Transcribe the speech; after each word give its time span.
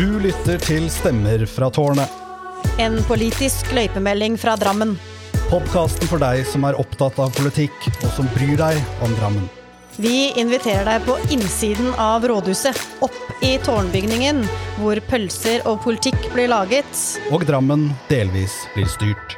Du 0.00 0.14
lytter 0.16 0.56
til 0.64 0.86
Stemmer 0.88 1.42
fra 1.44 1.66
tårnet. 1.76 2.08
En 2.80 2.94
politisk 3.04 3.68
løypemelding 3.76 4.38
fra 4.40 4.54
Drammen. 4.56 4.94
Podkasten 5.50 6.08
for 6.08 6.22
deg 6.22 6.40
som 6.48 6.64
er 6.64 6.78
opptatt 6.80 7.18
av 7.20 7.34
politikk, 7.36 7.76
og 7.98 8.06
som 8.16 8.30
bryr 8.32 8.54
deg 8.56 8.78
om 9.04 9.12
Drammen. 9.18 9.44
Vi 10.00 10.30
inviterer 10.40 10.88
deg 10.88 11.04
på 11.04 11.18
innsiden 11.36 11.92
av 12.00 12.24
rådhuset, 12.32 12.80
opp 13.04 13.44
i 13.44 13.52
tårnbygningen, 13.66 14.40
hvor 14.80 15.02
pølser 15.10 15.68
og 15.68 15.82
politikk 15.84 16.30
blir 16.32 16.48
laget. 16.48 17.04
Og 17.28 17.44
Drammen 17.44 17.90
delvis 18.08 18.56
blir 18.72 18.88
styrt. 18.88 19.36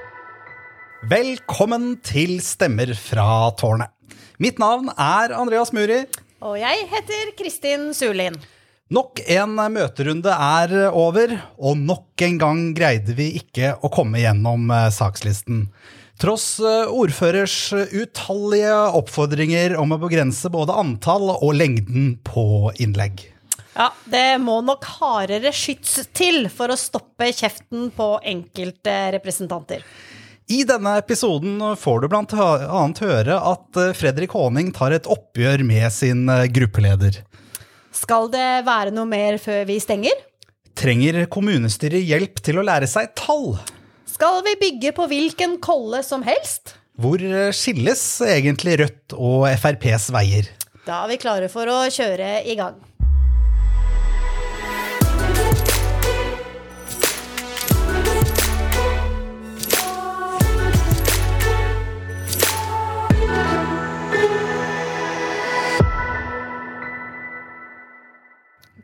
Velkommen 1.10 1.97
til 2.06 2.38
Stemmer 2.38 2.95
fra 3.02 3.51
tårnet. 3.59 3.91
Mitt 4.38 4.62
navn 4.62 4.95
er 4.95 5.34
Andreas 5.42 5.74
Muri. 5.74 6.05
Og 6.38 6.55
jeg 6.62 6.91
heter 6.95 7.38
Kristin 7.42 7.91
Sulin. 7.98 8.38
Nok 8.92 9.23
en 9.30 9.55
møterunde 9.73 10.32
er 10.37 10.73
over, 10.91 11.30
og 11.56 11.78
nok 11.80 12.20
en 12.27 12.34
gang 12.37 12.59
greide 12.77 13.14
vi 13.16 13.30
ikke 13.38 13.70
å 13.80 13.88
komme 13.92 14.20
gjennom 14.20 14.66
eh, 14.69 14.91
sakslisten. 14.92 15.62
Tross 16.20 16.59
eh, 16.60 16.91
ordførers 16.92 17.55
utallige 17.88 18.74
oppfordringer 18.98 19.78
om 19.80 19.97
å 19.97 20.00
begrense 20.02 20.50
både 20.52 20.77
antall 20.77 21.30
og 21.38 21.55
lengden 21.56 22.19
på 22.27 22.45
innlegg. 22.84 23.24
Ja, 23.78 23.88
det 24.12 24.36
må 24.45 24.59
nok 24.60 24.84
hardere 24.98 25.55
skyts 25.56 26.11
til 26.12 26.50
for 26.52 26.69
å 26.69 26.77
stoppe 26.77 27.30
kjeften 27.33 27.88
på 27.97 28.12
enkelte 28.20 28.98
representanter. 29.16 29.86
I 30.52 30.66
denne 30.69 30.98
episoden 31.00 31.62
får 31.80 32.02
du 32.02 32.11
blant 32.12 32.36
annet 32.36 33.06
høre 33.06 33.41
at 33.41 33.80
eh, 33.80 33.97
Fredrik 33.97 34.36
Haaning 34.36 34.69
tar 34.77 34.92
et 34.92 35.09
oppgjør 35.09 35.64
med 35.64 35.88
sin 35.97 36.27
gruppeleder. 36.52 37.22
Skal 38.02 38.27
det 38.33 38.65
være 38.66 38.91
noe 38.95 39.06
mer 39.06 39.37
før 39.38 39.62
vi 39.69 39.77
stenger? 39.83 40.17
Trenger 40.78 41.20
kommunestyret 41.31 42.03
hjelp 42.03 42.41
til 42.42 42.58
å 42.58 42.64
lære 42.67 42.89
seg 42.91 43.12
tall? 43.19 43.53
Skal 44.11 44.41
vi 44.47 44.56
bygge 44.58 44.91
på 44.97 45.06
hvilken 45.11 45.58
kolle 45.62 46.00
som 46.03 46.25
helst? 46.27 46.75
Hvor 46.98 47.23
skilles 47.55 48.03
egentlig 48.27 48.80
Rødt 48.83 49.14
og 49.14 49.47
FrPs 49.55 50.11
veier? 50.14 50.50
Da 50.83 51.05
er 51.05 51.12
vi 51.12 51.20
klare 51.23 51.47
for 51.53 51.70
å 51.70 51.84
kjøre 51.95 52.41
i 52.42 52.56
gang. 52.58 52.80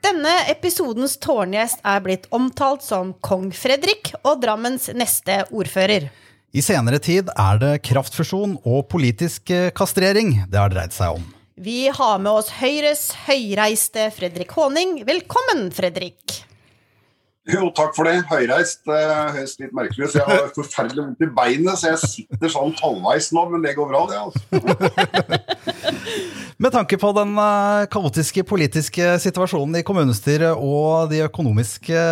Denne 0.09 0.31
episodens 0.49 1.19
tårngjest 1.21 1.83
er 1.85 1.99
blitt 2.01 2.23
omtalt 2.33 2.81
som 2.87 3.11
kong 3.21 3.51
Fredrik 3.53 4.15
og 4.23 4.39
Drammens 4.41 4.87
neste 4.97 5.43
ordfører. 5.53 6.07
I 6.57 6.63
senere 6.65 6.97
tid 7.05 7.29
er 7.35 7.61
det 7.61 7.73
kraftfusjon 7.85 8.55
og 8.63 8.87
politisk 8.89 9.53
eh, 9.53 9.69
kastrering 9.77 10.33
det 10.49 10.63
har 10.63 10.73
dreid 10.73 10.97
seg 10.97 11.19
om. 11.19 11.27
Vi 11.61 11.91
har 11.93 12.23
med 12.25 12.41
oss 12.41 12.49
Høyres 12.57 13.11
høyreiste 13.27 14.09
Fredrik 14.17 14.57
Håning. 14.57 15.03
Velkommen, 15.05 15.67
Fredrik. 15.77 16.39
Jo, 17.49 17.69
takk 17.73 17.95
for 17.97 18.09
det. 18.09 18.19
Høyreist 18.29 18.83
uh, 18.91 19.33
høres 19.33 19.55
litt 19.61 19.73
merkelig 19.77 20.11
Så 20.13 20.21
Jeg 20.21 20.29
har 20.29 20.51
forferdelig 20.59 21.01
vondt 21.01 21.25
i 21.25 21.31
beinet, 21.33 21.81
så 21.81 21.95
jeg 21.95 22.01
sitter 22.05 22.53
sånn 22.53 22.75
halvveis 22.81 23.31
nå, 23.33 23.45
men 23.53 23.65
det 23.65 23.73
går 23.79 23.89
bra, 23.89 24.03
det. 24.11 24.19
altså. 24.21 24.43
Med 26.63 26.75
tanke 26.75 26.99
på 27.01 27.13
den 27.17 27.37
uh, 27.39 27.87
kaotiske 27.93 28.45
politiske 28.49 29.15
situasjonen 29.23 29.81
i 29.81 29.85
kommunestyret 29.87 30.59
og 30.59 31.09
de 31.13 31.23
økonomiske 31.29 32.05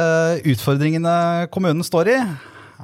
utfordringene 0.54 1.16
kommunen 1.52 1.84
står 1.84 2.12
i, 2.14 2.18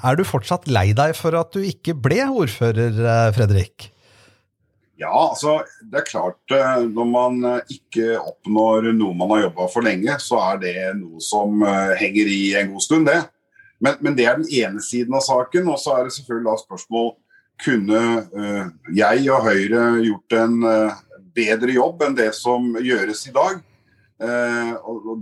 er 0.03 0.19
du 0.19 0.25
fortsatt 0.27 0.69
lei 0.73 0.91
deg 0.97 1.15
for 1.17 1.37
at 1.39 1.55
du 1.55 1.63
ikke 1.65 1.95
ble 1.97 2.25
ordfører, 2.27 2.97
Fredrik? 3.37 3.93
Ja, 5.01 5.13
altså 5.31 5.63
det 5.89 6.03
er 6.03 6.09
klart 6.09 6.53
eh, 6.53 6.83
når 6.85 7.07
man 7.09 7.39
eh, 7.49 7.77
ikke 7.79 8.19
oppnår 8.21 8.91
noe 8.93 9.17
man 9.17 9.33
har 9.35 9.47
jobba 9.47 9.69
for 9.73 9.87
lenge, 9.87 10.19
så 10.21 10.41
er 10.51 10.61
det 10.63 10.75
noe 10.99 11.23
som 11.25 11.65
eh, 11.65 11.95
henger 12.01 12.29
i 12.29 12.43
en 12.61 12.75
god 12.75 12.85
stund, 12.85 13.09
det. 13.09 13.23
Men, 13.83 13.97
men 14.05 14.19
det 14.19 14.29
er 14.29 14.39
den 14.39 14.51
ene 14.53 14.85
siden 14.85 15.17
av 15.17 15.25
saken. 15.27 15.71
Og 15.73 15.81
så 15.81 15.97
er 15.97 16.07
det 16.07 16.15
selvfølgelig 16.15 16.51
da 16.51 16.59
spørsmål 16.61 17.11
kunne 17.63 18.03
jeg 18.95 19.27
og 19.31 19.45
Høyre 19.47 19.83
gjort 20.03 20.35
en 20.35 20.55
bedre 21.35 21.75
jobb 21.75 22.01
enn 22.07 22.17
det 22.19 22.29
som 22.35 22.73
gjøres 22.83 23.21
i 23.29 23.35
dag? 23.35 23.61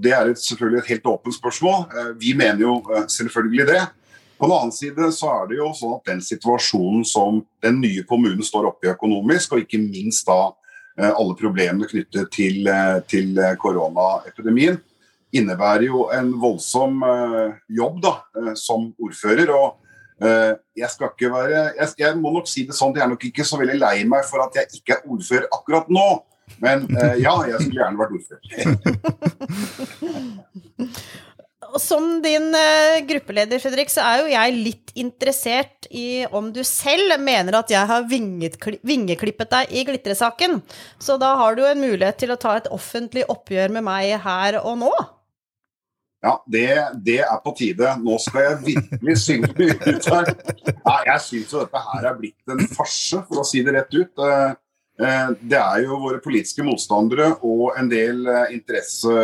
Det 0.00 0.12
er 0.16 0.30
selvfølgelig 0.36 0.80
et 0.80 0.90
helt 0.94 1.08
åpent 1.10 1.36
spørsmål. 1.36 1.82
vi 2.20 2.32
mener 2.36 2.62
jo 2.64 2.74
selvfølgelig 3.12 3.66
det. 3.72 3.82
På 4.40 4.46
den 4.46 4.56
annen 4.56 4.72
side 4.72 5.12
så 5.12 5.28
er 5.34 5.48
det 5.50 5.58
jo 5.58 5.66
sånn 5.76 5.98
at 5.98 6.06
den 6.08 6.20
situasjonen 6.24 7.02
som 7.04 7.42
den 7.60 7.76
nye 7.82 8.06
kommunen 8.08 8.40
står 8.40 8.70
oppe 8.70 8.88
i 8.88 8.92
økonomisk, 8.94 9.52
og 9.52 9.66
ikke 9.66 9.80
minst 9.82 10.24
da 10.30 10.38
eh, 10.96 11.10
alle 11.10 11.34
problemene 11.36 11.84
knyttet 11.90 12.30
til, 12.32 12.64
eh, 12.64 13.02
til 13.04 13.36
koronaepidemien, 13.60 14.78
innebærer 15.36 15.84
jo 15.90 16.06
en 16.16 16.32
voldsom 16.40 17.04
eh, 17.04 17.52
jobb 17.76 18.00
da, 18.06 18.14
som 18.56 18.88
ordfører. 18.96 19.52
og 19.52 19.76
jeg 20.20 20.88
skal 20.92 21.08
ikke 21.14 21.30
være 21.32 21.60
jeg, 21.78 21.88
jeg, 21.96 22.16
må 22.20 22.28
nok 22.34 22.44
si 22.44 22.66
det 22.68 22.74
sånn, 22.76 22.92
jeg 22.92 23.06
er 23.06 23.08
nok 23.08 23.22
ikke 23.24 23.44
så 23.48 23.56
veldig 23.56 23.78
lei 23.78 24.04
meg 24.04 24.26
for 24.28 24.44
at 24.44 24.52
jeg 24.58 24.68
ikke 24.76 24.98
er 24.98 25.06
ordfører 25.08 25.46
akkurat 25.48 25.88
nå. 25.88 26.08
Men 26.60 26.84
ja, 27.16 27.32
jeg 27.48 27.56
skulle 27.62 27.78
gjerne 27.78 27.96
vært 27.96 28.12
ordfører. 28.18 28.44
som 31.78 32.18
din 32.24 32.48
uh, 32.56 32.98
gruppeleder, 33.06 33.60
Fredrik, 33.62 33.92
så 33.92 34.02
er 34.02 34.22
jo 34.22 34.32
jeg 34.32 34.56
litt 34.56 34.92
interessert 34.98 35.86
i 35.90 36.24
om 36.34 36.50
du 36.54 36.62
selv 36.66 37.14
mener 37.22 37.60
at 37.60 37.70
jeg 37.70 37.86
har 37.90 38.08
vingeklippet 38.10 39.54
deg 39.54 39.72
i 39.72 39.84
glitresaken. 39.86 40.58
Så 40.98 41.20
da 41.20 41.36
har 41.38 41.54
du 41.56 41.64
en 41.68 41.82
mulighet 41.82 42.18
til 42.24 42.34
å 42.34 42.40
ta 42.40 42.56
et 42.58 42.70
offentlig 42.74 43.26
oppgjør 43.30 43.76
med 43.78 43.86
meg 43.86 44.16
her 44.24 44.60
og 44.64 44.78
nå. 44.82 44.92
Ja, 46.20 46.34
det, 46.52 46.66
det 47.00 47.20
er 47.24 47.38
på 47.40 47.54
tide. 47.56 47.94
Nå 48.02 48.18
skal 48.20 48.44
jeg 48.44 48.64
virkelig 48.66 49.14
synge 49.22 49.52
ut 49.56 50.08
her. 50.12 50.34
Ja, 50.68 50.96
jeg 51.14 51.22
syns 51.24 51.54
jo 51.54 51.62
dette 51.62 51.80
her 51.86 52.10
er 52.10 52.18
blitt 52.18 52.52
en 52.52 52.66
farse, 52.68 53.22
for 53.28 53.40
å 53.40 53.46
si 53.48 53.62
det 53.64 53.72
rett 53.78 53.96
ut. 53.96 54.26
Eh, 55.00 55.30
det 55.40 55.56
er 55.56 55.84
jo 55.86 56.00
våre 56.02 56.20
politiske 56.20 56.64
motstandere 56.66 57.30
og 57.46 57.78
en 57.80 57.88
del 57.88 58.26
eh, 58.28 58.56
interesse, 58.56 59.14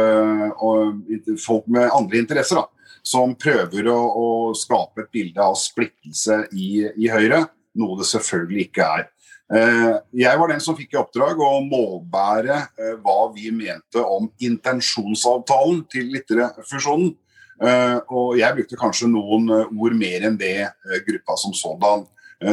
folk 1.43 1.67
med 1.73 1.91
andre 1.93 2.23
interesser 2.23 2.63
da, 2.63 2.95
som 3.05 3.35
prøver 3.37 3.91
å, 3.93 3.99
å, 3.99 4.31
skape 4.57 5.05
et 5.05 5.13
bilde 5.13 5.43
av 5.43 5.59
splittelse 5.61 6.47
i, 6.57 6.87
i, 6.97 7.11
Høyre, 7.13 7.43
noe 7.77 8.01
det 8.01 8.09
selvfølgelig 8.09 8.67
ikke 8.71 8.89
er. 9.01 9.05
Eh, 9.53 9.93
jeg 10.25 10.41
var 10.41 10.55
den 10.55 10.65
som 10.65 10.79
fikk 10.79 10.97
i 10.97 11.03
oppdrag 11.03 11.45
å 11.45 11.53
målbære 11.67 12.63
hva 13.05 13.21
vi 13.37 13.53
mente 13.53 14.01
om 14.01 14.31
intensjonsavtalen 14.49 15.85
til 15.93 16.09
Litterefusjonen. 16.15 17.13
Og 18.13 18.35
jeg 18.37 18.53
brukte 18.53 18.77
kanskje 18.77 19.07
noen 19.09 19.47
ord 19.49 19.95
mer 19.97 20.27
enn 20.29 20.35
det 20.37 20.67
gruppa 21.07 21.39
som 21.41 21.55
sådan 21.57 22.03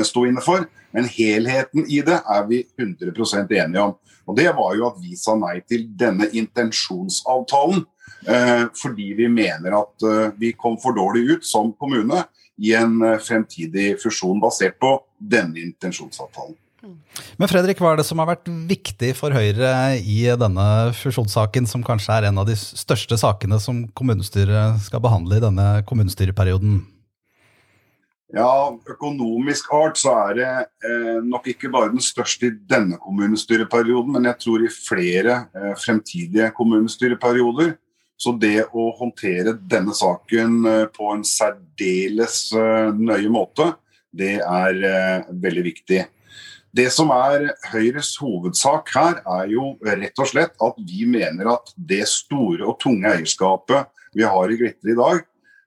sto 0.07 0.23
inne 0.27 0.41
for. 0.44 0.67
Men 0.94 1.09
helheten 1.09 1.88
i 1.89 1.99
det 2.05 2.19
er 2.21 2.45
vi 2.47 2.61
100% 2.77 3.51
enige 3.51 3.81
om. 3.81 3.95
Og 4.27 4.38
Det 4.38 4.47
var 4.55 4.75
jo 4.77 4.88
at 4.88 4.99
vi 5.01 5.17
sa 5.19 5.35
nei 5.35 5.57
til 5.67 5.88
denne 5.99 6.29
intensjonsavtalen. 6.31 7.83
Eh, 8.27 8.66
fordi 8.79 9.13
vi 9.17 9.27
mener 9.27 9.75
at 9.81 10.05
eh, 10.07 10.33
vi 10.39 10.53
kom 10.55 10.77
for 10.79 10.95
dårlig 10.95 11.25
ut 11.27 11.47
som 11.47 11.73
kommune 11.75 12.23
i 12.63 12.72
en 12.77 13.01
eh, 13.03 13.19
fremtidig 13.19 13.97
fusjon 13.99 14.39
basert 14.43 14.77
på 14.79 14.95
denne 15.19 15.59
intensjonsavtalen. 15.59 16.55
Men 17.39 17.47
Fredrik, 17.47 17.79
hva 17.79 17.93
er 17.93 18.01
det 18.01 18.07
som 18.07 18.19
har 18.19 18.27
vært 18.27 18.49
viktig 18.67 19.13
for 19.16 19.31
Høyre 19.31 19.95
i 19.99 20.25
denne 20.39 20.66
fusjonssaken, 20.99 21.67
som 21.67 21.84
kanskje 21.84 22.17
er 22.17 22.28
en 22.28 22.41
av 22.41 22.47
de 22.47 22.58
største 22.59 23.16
sakene 23.19 23.59
som 23.63 23.85
kommunestyret 23.96 24.81
skal 24.84 25.03
behandle 25.03 25.40
i 25.40 25.43
denne 25.43 25.67
kommunestyreperioden? 25.87 26.81
Ja, 28.34 28.74
økonomisk 28.90 29.68
art 29.78 30.00
så 30.02 30.16
er 30.24 30.38
det 30.40 30.47
eh, 30.90 31.20
nok 31.22 31.52
ikke 31.52 31.70
bare 31.74 31.91
den 31.94 32.02
største 32.02 32.47
i 32.50 32.56
denne 32.70 32.97
kommunestyreperioden, 32.97 34.16
men 34.16 34.26
jeg 34.26 34.40
tror 34.41 34.64
i 34.66 34.72
flere 34.74 35.35
eh, 35.53 35.76
fremtidige 35.78 36.50
kommunestyreperioder. 36.58 37.76
Så 38.18 38.34
det 38.41 38.64
å 38.74 38.88
håndtere 38.97 39.53
denne 39.70 39.94
saken 39.94 40.66
eh, 40.66 40.85
på 40.90 41.12
en 41.14 41.22
særdeles 41.28 42.47
eh, 42.58 42.90
nøye 42.97 43.30
måte, 43.30 43.70
det 44.09 44.40
er 44.41 44.82
eh, 44.82 45.30
veldig 45.44 45.66
viktig. 45.68 46.02
Det 46.74 46.88
som 46.90 47.12
er 47.14 47.52
Høyres 47.70 48.16
hovedsak 48.18 48.90
her, 48.96 49.20
er 49.30 49.52
jo 49.53 49.76
rett 49.85 50.18
og 50.18 50.32
slett 50.32 50.58
at 50.58 50.80
vi 50.82 51.06
mener 51.06 51.52
at 51.53 51.70
det 51.78 52.02
store 52.09 52.66
og 52.66 52.80
tunge 52.82 53.14
eierskapet 53.14 53.94
vi 54.18 54.26
har 54.26 54.50
i 54.50 54.58
Glitre 54.58 54.94
i 54.94 54.97
dag, 54.97 55.22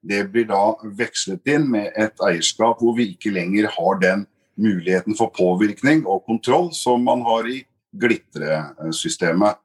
det 0.08 0.23
blir 0.32 0.47
da 0.49 0.76
vekslet 0.99 1.47
inn 1.50 1.69
med 1.73 1.93
et 1.99 2.23
eierskap 2.25 2.82
hvor 2.82 2.97
vi 2.97 3.11
ikke 3.14 3.35
lenger 3.35 3.69
har 3.75 4.00
den 4.03 4.26
muligheten 4.56 5.17
for 5.19 5.32
påvirkning 5.37 6.05
og 6.06 6.25
kontroll 6.29 6.70
som 6.75 7.05
man 7.05 7.25
har 7.26 7.49
i 7.50 7.61
glitresystemet. 7.97 9.58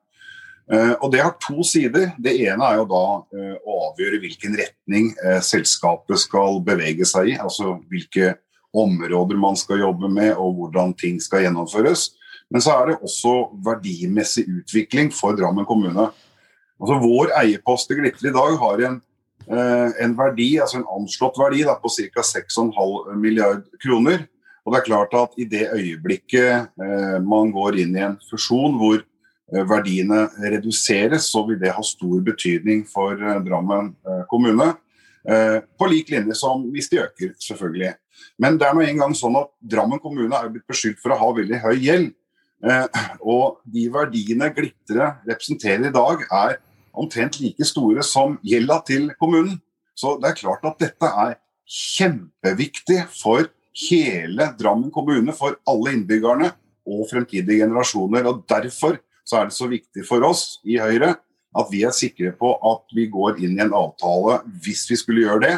Eh, 0.71 0.93
og 1.01 1.11
Det 1.11 1.21
har 1.21 1.35
to 1.41 1.63
sider. 1.63 2.11
Det 2.17 2.33
ene 2.47 2.63
er 2.63 2.79
jo 2.79 2.87
da 2.87 3.05
eh, 3.35 3.55
å 3.59 3.77
avgjøre 3.89 4.21
hvilken 4.23 4.55
retning 4.59 5.11
eh, 5.19 5.41
selskapet 5.43 6.21
skal 6.21 6.61
bevege 6.63 7.07
seg 7.07 7.33
i. 7.33 7.35
Altså 7.39 7.75
hvilke 7.91 8.35
områder 8.71 9.39
man 9.39 9.57
skal 9.59 9.81
jobbe 9.83 10.07
med 10.11 10.31
og 10.37 10.55
hvordan 10.59 10.93
ting 10.95 11.19
skal 11.19 11.43
gjennomføres. 11.45 12.11
Men 12.51 12.63
så 12.63 12.75
er 12.77 12.91
det 12.91 13.01
også 13.03 13.33
verdimessig 13.63 14.45
utvikling 14.47 15.11
for 15.15 15.35
Drammen 15.35 15.67
kommune. 15.67 16.09
Altså 16.81 16.97
Vår 17.03 17.33
eierpost 17.39 17.91
i 17.91 17.99
Glitre 17.99 18.31
i 18.31 18.35
dag 18.35 18.55
har 18.63 18.85
en, 18.87 19.01
en 19.51 20.13
verdi, 20.15 20.53
altså 20.63 20.77
en 20.79 20.89
anslått 20.95 21.35
verdi 21.39 21.65
da, 21.67 21.73
på 21.75 21.89
ca. 21.91 22.23
6,5 22.23 23.17
milliard 23.19 23.65
kroner. 23.83 24.21
Og 24.63 24.71
det 24.71 24.79
er 24.79 24.85
klart 24.85 25.15
at 25.17 25.33
I 25.41 25.47
det 25.49 25.65
øyeblikket 25.73 26.77
man 27.25 27.51
går 27.51 27.81
inn 27.81 27.97
i 27.97 28.05
en 28.05 28.15
fusjon 28.29 28.77
hvor 28.79 29.01
Eh, 29.51 29.65
verdiene 29.67 30.29
reduseres, 30.39 31.27
så 31.27 31.43
vil 31.47 31.59
det 31.59 31.73
ha 31.75 31.83
stor 31.83 32.21
betydning 32.23 32.85
for 32.87 33.19
eh, 33.19 33.41
Drammen 33.43 33.91
eh, 34.07 34.23
kommune. 34.31 34.73
På 35.77 35.85
lik 35.85 36.07
linje 36.09 36.33
som 36.33 36.63
hvis 36.73 36.87
de 36.89 36.97
øker, 37.03 37.35
selvfølgelig. 37.37 37.91
Men 38.41 38.55
det 38.57 38.65
er 38.65 38.73
nå 38.73 38.81
engang 38.81 39.11
sånn 39.13 39.35
at 39.37 39.51
Drammen 39.61 39.99
kommune 40.01 40.33
er 40.33 40.47
blitt 40.49 40.65
beskyldt 40.65 40.97
for 40.97 41.13
å 41.13 41.17
ha 41.19 41.27
veldig 41.37 41.59
høy 41.61 41.75
gjeld. 41.77 42.07
Og 43.21 43.59
de 43.69 43.83
verdiene 43.93 44.49
Glitre 44.49 45.11
representerer 45.29 45.91
i 45.91 45.93
dag, 45.93 46.25
er 46.25 46.57
omtrent 46.93 47.39
like 47.41 47.65
store 47.67 48.03
som 48.05 48.37
gjelda 48.45 48.81
til 48.87 49.09
kommunen. 49.19 49.59
Så 49.95 50.17
det 50.21 50.31
er 50.31 50.39
klart 50.39 50.65
at 50.67 50.79
dette 50.81 51.07
er 51.25 51.37
kjempeviktig 51.71 53.03
for 53.13 53.47
hele 53.87 54.49
Drammen 54.59 54.91
kommune, 54.91 55.33
for 55.35 55.55
alle 55.69 55.95
innbyggerne 55.95 56.51
og 56.87 57.05
fremtidige 57.11 57.63
generasjoner. 57.63 58.27
og 58.27 58.43
Derfor 58.49 58.99
så 59.23 59.39
er 59.39 59.49
det 59.49 59.55
så 59.55 59.69
viktig 59.71 60.05
for 60.07 60.25
oss 60.27 60.59
i 60.67 60.79
Høyre 60.81 61.15
at 61.57 61.67
vi 61.71 61.83
er 61.83 61.95
sikre 61.95 62.31
på 62.37 62.53
at 62.71 62.93
vi 62.95 63.09
går 63.11 63.41
inn 63.43 63.57
i 63.57 63.63
en 63.65 63.75
avtale, 63.75 64.39
hvis 64.63 64.85
vi 64.89 64.97
skulle 64.99 65.25
gjøre 65.25 65.43
det, 65.43 65.57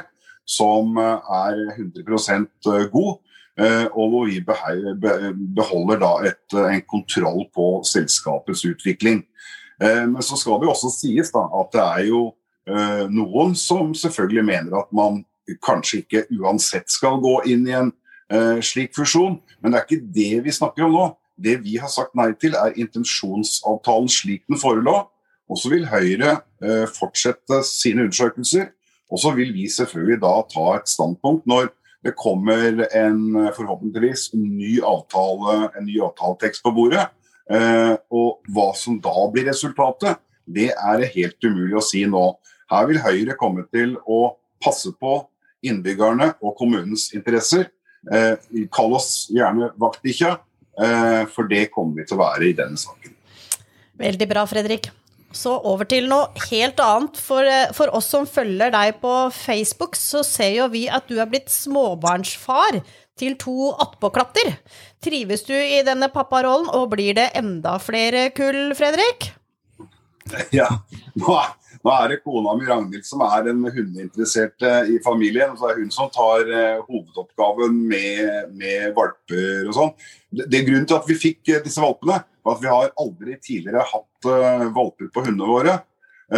som 0.49 0.97
eh, 0.97 1.33
er 1.37 1.59
100 1.75 2.47
eh, 2.73 2.87
god. 2.93 3.19
Eh, 3.53 3.85
og 3.93 4.09
hvor 4.09 4.25
vi 4.25 4.39
beholder 5.53 5.99
da 6.01 6.13
et, 6.25 6.55
en 6.57 6.81
kontroll 6.89 7.45
på 7.53 7.67
selskapets 7.85 8.65
utvikling. 8.65 9.21
Men 9.81 10.21
så 10.21 10.37
skal 10.37 10.59
det 10.61 10.67
jo 10.67 10.73
også 10.73 10.91
sies 10.93 11.31
da, 11.33 11.41
at 11.59 11.71
det 11.73 11.81
er 11.81 12.03
jo 12.07 12.19
noen 13.11 13.55
som 13.57 13.89
selvfølgelig 13.97 14.43
mener 14.45 14.75
at 14.79 14.91
man 14.95 15.23
kanskje 15.65 16.03
ikke 16.03 16.21
uansett 16.37 16.93
skal 16.93 17.17
gå 17.23 17.33
inn 17.51 17.65
i 17.67 17.73
en 17.75 17.89
slik 18.63 18.93
fusjon. 18.95 19.39
Men 19.59 19.73
det 19.73 19.79
er 19.79 19.87
ikke 19.87 20.13
det 20.19 20.43
vi 20.45 20.53
snakker 20.55 20.85
om 20.85 20.93
nå. 20.93 21.07
Det 21.35 21.57
vi 21.63 21.79
har 21.81 21.89
sagt 21.89 22.13
nei 22.15 22.29
til, 22.39 22.53
er 22.53 22.77
intensjonsavtalen 22.79 24.11
slik 24.11 24.45
den 24.47 24.61
forelå. 24.61 24.99
Og 25.49 25.59
så 25.59 25.71
vil 25.73 25.87
Høyre 25.89 26.37
eh, 26.63 26.85
fortsette 26.89 27.61
sine 27.67 28.07
undersøkelser. 28.07 28.69
Og 29.11 29.21
så 29.21 29.33
vil 29.35 29.53
vi 29.53 29.67
selvfølgelig 29.69 30.21
da 30.23 30.33
ta 30.49 30.67
et 30.77 30.89
standpunkt 30.89 31.47
når 31.49 31.71
det 32.03 32.15
kommer 32.19 32.81
en 32.97 33.19
forhåpentligvis 33.55 34.33
ny 34.35 34.79
avtale, 34.83 35.69
en 35.77 35.85
ny 35.87 35.99
avtaletekst 36.03 36.63
på 36.65 36.73
bordet. 36.75 37.05
Eh, 37.51 37.95
og 38.13 38.53
hva 38.53 38.69
som 38.77 38.99
da 39.03 39.27
blir 39.33 39.49
resultatet, 39.49 40.21
det 40.45 40.71
er 40.71 41.01
det 41.01 41.13
helt 41.15 41.43
umulig 41.43 41.77
å 41.79 41.85
si 41.85 42.05
nå. 42.07 42.23
Her 42.71 42.87
vil 42.89 43.01
Høyre 43.03 43.37
komme 43.39 43.65
til 43.71 43.97
å 44.07 44.35
passe 44.63 44.91
på 44.99 45.19
innbyggerne 45.63 46.33
og 46.43 46.57
kommunens 46.59 47.09
interesser. 47.15 47.69
Eh, 48.11 48.35
kall 48.71 48.95
oss 48.97 49.29
gjerne 49.31 49.71
vaktbikkja, 49.79 50.37
Eh, 50.73 51.23
for 51.29 51.49
det 51.49 51.67
kommer 51.73 52.01
vi 52.01 52.07
til 52.09 52.17
å 52.17 52.23
være 52.23 52.49
i 52.49 52.57
denne 52.57 52.79
saken. 52.79 53.13
Veldig 54.01 54.27
bra, 54.29 54.45
Fredrik. 54.49 54.89
Så 55.33 55.53
over 55.65 55.87
til 55.89 56.07
noe 56.09 56.29
helt 56.49 56.81
annet. 56.81 57.17
For, 57.21 57.47
for, 57.77 57.93
oss 57.97 58.09
som 58.13 58.25
følger 58.29 58.73
deg 58.73 58.99
på 59.01 59.13
Facebook, 59.33 59.97
så 59.97 60.21
ser 60.25 60.53
jo 60.59 60.67
vi 60.73 60.85
at 60.89 61.07
du 61.09 61.17
er 61.21 61.29
blitt 61.29 61.49
småbarnsfar 61.53 62.81
til 63.19 63.35
to 63.39 63.71
attpåklatter. 63.81 64.55
Trives 65.03 65.45
du 65.47 65.55
i 65.55 65.81
denne 65.85 66.09
papparollen, 66.13 66.69
og 66.73 66.91
blir 66.95 67.17
det 67.17 67.31
enda 67.37 67.77
flere 67.81 68.29
kull, 68.35 68.73
Fredrik? 68.77 69.31
Ja, 70.55 70.69
nå 71.19 71.33
er, 71.35 71.49
nå 71.83 71.91
er 71.91 72.13
det 72.13 72.21
kona 72.23 72.53
mi 72.55 72.63
Ragnhild 72.63 73.03
som 73.03 73.25
er 73.25 73.41
den 73.43 73.59
hundeinteresserte 73.65 74.69
i 74.87 74.95
familien. 75.03 75.51
Så 75.57 75.67
det 75.67 75.73
er 75.73 75.81
hun 75.81 75.91
som 75.91 76.11
tar 76.13 76.47
uh, 76.47 76.83
hovedoppgaven 76.87 77.75
med, 77.89 78.53
med, 78.55 78.93
valper 78.95 79.67
og 79.67 79.75
sånn. 79.75 79.91
Det, 80.31 80.47
det, 80.47 80.63
Grunnen 80.69 80.87
til 80.87 80.95
at 80.95 81.09
vi 81.11 81.19
fikk 81.19 81.41
uh, 81.51 81.59
disse 81.65 81.83
valpene, 81.83 82.21
var 82.43 82.55
at 82.55 82.63
vi 82.63 82.71
har 82.71 82.95
aldri 83.03 83.35
tidligere 83.43 83.83
hatt 83.87 84.29
valper 84.75 85.09
på 85.11 85.21
hundene 85.25 85.47
våre. 85.47 85.73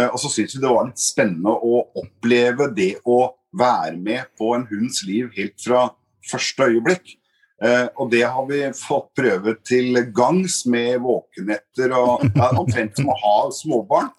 og 0.04 0.16
så 0.18 0.28
syns 0.30 0.54
vi 0.54 0.60
det 0.62 0.70
var 0.70 0.86
litt 0.86 1.02
spennende 1.02 1.50
å 1.50 1.80
oppleve 1.98 2.68
det 2.74 2.92
å 3.06 3.16
være 3.58 3.96
med 3.98 4.28
på 4.38 4.52
en 4.54 4.66
hunds 4.70 5.02
liv 5.06 5.32
helt 5.34 5.56
fra 5.62 5.88
første 6.30 6.68
øyeblikk. 6.70 7.16
Eh, 7.64 7.86
og 7.96 8.10
det 8.12 8.20
har 8.28 8.44
vi 8.50 8.60
fått 8.76 9.08
prøve 9.16 9.54
til 9.64 9.96
gangs 10.16 10.60
med 10.68 11.00
våkenetter 11.04 11.94
og 11.96 12.26
ja, 12.36 12.50
omtrent 12.52 12.98
som 12.98 13.08
å 13.08 13.16
ha 13.22 13.36
småbarn. 13.54 14.10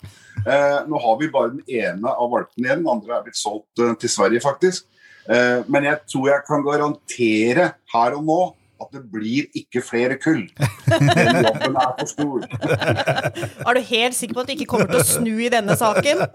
Eh, 0.41 0.79
nå 0.89 1.01
har 1.03 1.19
vi 1.19 1.29
bare 1.33 1.53
den 1.53 1.65
ene 1.69 2.13
av 2.13 2.31
valpene 2.33 2.65
igjen, 2.65 2.81
den 2.81 2.93
andre 2.95 3.17
er 3.17 3.27
blitt 3.27 3.37
solgt 3.37 3.83
eh, 3.83 3.93
til 4.01 4.13
Sverige, 4.13 4.43
faktisk. 4.45 4.93
men 5.27 5.83
jeg 5.83 5.97
tror 6.07 6.27
jeg 6.29 6.43
kan 6.47 6.61
garantere 6.63 7.63
her 7.91 8.13
og 8.15 8.21
nå 8.23 8.37
at 8.81 8.95
det 8.95 9.03
blir 9.11 9.47
ikke 9.57 9.81
flere 9.85 10.17
kull. 10.21 10.45
Den 10.87 11.43
jobben 11.45 11.77
er 11.77 11.93
for 11.99 12.11
stor. 12.11 12.47
er 12.47 13.77
du 13.77 13.81
helt 13.91 14.17
sikker 14.17 14.37
på 14.37 14.43
at 14.43 14.49
du 14.49 14.55
ikke 14.57 14.71
kommer 14.73 14.91
til 14.91 15.01
å 15.01 15.07
snu 15.07 15.33
i 15.43 15.51
denne 15.53 15.77
saken? 15.79 16.25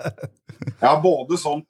Ja, 0.83 0.93
både, 1.03 1.37
sånn, 1.41 1.63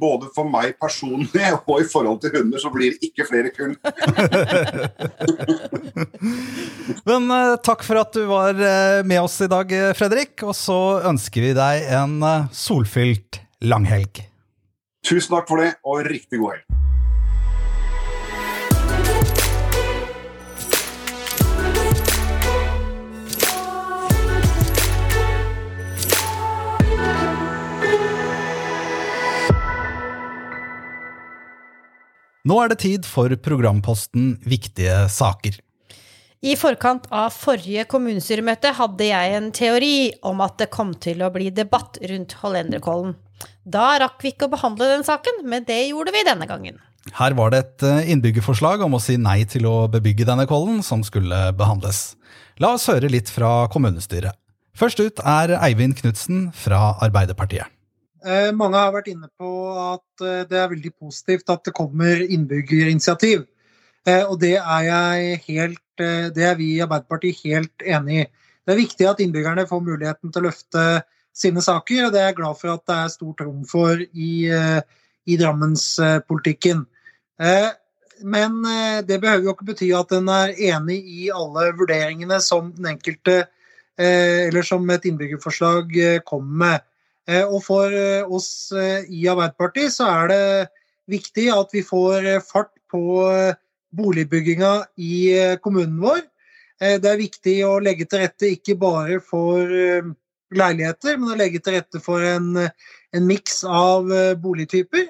både, 0.00 0.28
for 0.34 0.48
meg 0.48 0.76
personlig 0.80 1.50
og 1.68 1.82
i 1.82 1.88
forhold 1.88 2.20
til 2.22 2.32
hunder, 2.36 2.58
så 2.62 2.70
blir 2.72 2.94
det 2.94 3.10
ikke 3.10 3.26
flere 3.28 3.50
kull. 3.54 3.74
Men 7.08 7.30
uh, 7.32 7.56
takk 7.64 7.84
for 7.86 8.00
at 8.00 8.16
du 8.16 8.24
var 8.30 8.54
uh, 8.56 9.06
med 9.06 9.20
oss 9.22 9.40
i 9.44 9.48
dag, 9.50 9.72
eh, 9.72 9.92
Fredrik. 9.96 10.42
Og 10.46 10.54
så 10.56 11.00
ønsker 11.10 11.50
vi 11.50 11.54
deg 11.56 11.88
en 12.00 12.20
solfylt 12.54 13.42
langhelg. 13.64 14.24
Tusen 15.06 15.36
takk 15.36 15.48
for 15.48 15.64
det, 15.64 15.74
og 15.84 16.04
riktig 16.08 16.40
god 16.40 16.58
helg. 16.58 16.89
Nå 32.48 32.56
er 32.62 32.72
det 32.72 32.80
tid 32.80 33.08
for 33.08 33.32
programposten 33.44 34.38
Viktige 34.48 35.04
saker. 35.12 35.58
I 36.40 36.54
forkant 36.56 37.04
av 37.12 37.34
forrige 37.36 37.84
kommunestyremøte 37.90 38.72
hadde 38.78 39.10
jeg 39.10 39.32
en 39.36 39.50
teori 39.52 39.96
om 40.24 40.40
at 40.40 40.56
det 40.62 40.70
kom 40.72 40.94
til 40.96 41.20
å 41.20 41.28
bli 41.34 41.50
debatt 41.52 41.98
rundt 42.08 42.38
Hollenderkollen. 42.40 43.12
Da 43.68 43.98
rakk 44.00 44.24
vi 44.24 44.32
ikke 44.32 44.48
å 44.48 44.54
behandle 44.54 44.88
den 44.88 45.04
saken, 45.04 45.42
men 45.44 45.66
det 45.68 45.82
gjorde 45.90 46.14
vi 46.16 46.24
denne 46.24 46.48
gangen. 46.48 46.80
Her 47.16 47.36
var 47.36 47.52
det 47.52 47.60
et 47.60 47.84
eh, 47.84 48.10
innbyggerforslag 48.14 48.80
om 48.84 48.96
å 48.96 49.02
si 49.02 49.18
nei 49.20 49.42
til 49.48 49.68
å 49.68 49.88
bebygge 49.92 50.26
denne 50.28 50.46
kollen 50.48 50.80
som 50.84 51.04
skulle 51.04 51.50
behandles. 51.56 52.14
La 52.60 52.74
oss 52.76 52.88
høre 52.88 53.08
litt 53.12 53.28
fra 53.32 53.68
kommunestyret. 53.72 54.36
Først 54.76 55.00
ut 55.00 55.20
er 55.24 55.56
Eivind 55.60 55.98
Knutsen 56.00 56.48
fra 56.56 56.94
Arbeiderpartiet. 57.04 57.68
Eh, 58.20 58.50
mange 58.52 58.76
har 58.76 58.92
vært 58.92 59.08
inne 59.08 59.30
på 59.40 59.50
at 59.80 60.24
eh, 60.24 60.42
det 60.48 60.58
er 60.60 60.72
veldig 60.74 60.92
positivt 60.92 61.48
at 61.52 61.64
det 61.64 61.72
kommer 61.76 62.20
innbyggerinitiativ. 62.20 63.46
Eh, 64.08 64.24
og 64.26 64.36
det 64.42 64.58
er, 64.60 65.38
helt, 65.46 65.82
det 65.96 66.44
er 66.44 66.58
vi 66.58 66.74
i 66.74 66.82
Arbeiderpartiet 66.84 67.40
helt 67.46 67.84
enig 67.84 68.22
i. 68.22 68.26
Det 68.64 68.74
er 68.74 68.80
viktig 68.80 69.08
at 69.08 69.22
innbyggerne 69.24 69.66
får 69.68 69.82
muligheten 69.86 70.32
til 70.32 70.42
å 70.42 70.50
løfte 70.50 70.84
sine 71.36 71.62
saker, 71.64 72.06
og 72.06 72.12
det 72.12 72.20
er 72.20 72.30
jeg 72.30 72.38
glad 72.40 72.58
for 72.60 72.74
at 72.74 72.84
det 72.88 72.96
er 72.96 73.12
stort 73.12 73.40
rom 73.44 73.62
for 73.68 74.00
i, 74.00 74.32
i 74.50 75.36
Drammenspolitikken. 75.40 76.82
Men 78.20 78.58
det 79.08 79.18
behøver 79.22 79.46
jo 79.46 79.54
ikke 79.54 79.68
bety 79.70 79.88
at 79.96 80.12
en 80.16 80.28
er 80.32 80.52
enig 80.70 80.98
i 81.00 81.30
alle 81.34 81.70
vurderingene 81.78 82.40
som 82.44 82.68
den 82.76 82.92
enkelte 82.92 83.38
eller 83.96 84.66
som 84.66 84.84
et 84.92 85.08
innbyggerforslag 85.08 85.96
kommer 86.28 86.64
med. 86.64 86.89
Eh, 87.28 87.44
og 87.44 87.62
for 87.64 87.92
eh, 87.92 88.24
oss 88.26 88.70
eh, 88.72 89.06
i 89.12 89.26
Arbeiderpartiet 89.30 89.92
så 89.94 90.08
er 90.08 90.30
det 90.30 90.42
viktig 91.10 91.48
at 91.52 91.72
vi 91.74 91.82
får 91.84 92.28
fart 92.46 92.72
på 92.90 93.02
boligbygginga 93.98 94.70
i 95.02 95.14
kommunen 95.62 95.96
vår. 95.98 96.20
Det 96.78 97.08
er 97.10 97.18
viktig 97.18 97.54
å 97.66 97.72
legge 97.82 98.06
til 98.06 98.22
rette 98.22 98.50
ikke 98.54 98.76
bare 98.78 99.16
for 99.22 99.66
leiligheter, 100.54 101.18
men 101.18 101.32
å 101.34 101.38
legge 101.38 101.58
til 101.62 101.74
rette 101.74 101.98
for 102.02 102.22
en, 102.22 102.54
en 102.62 103.26
miks 103.26 103.64
av 103.66 104.06
boligtyper. 104.42 105.08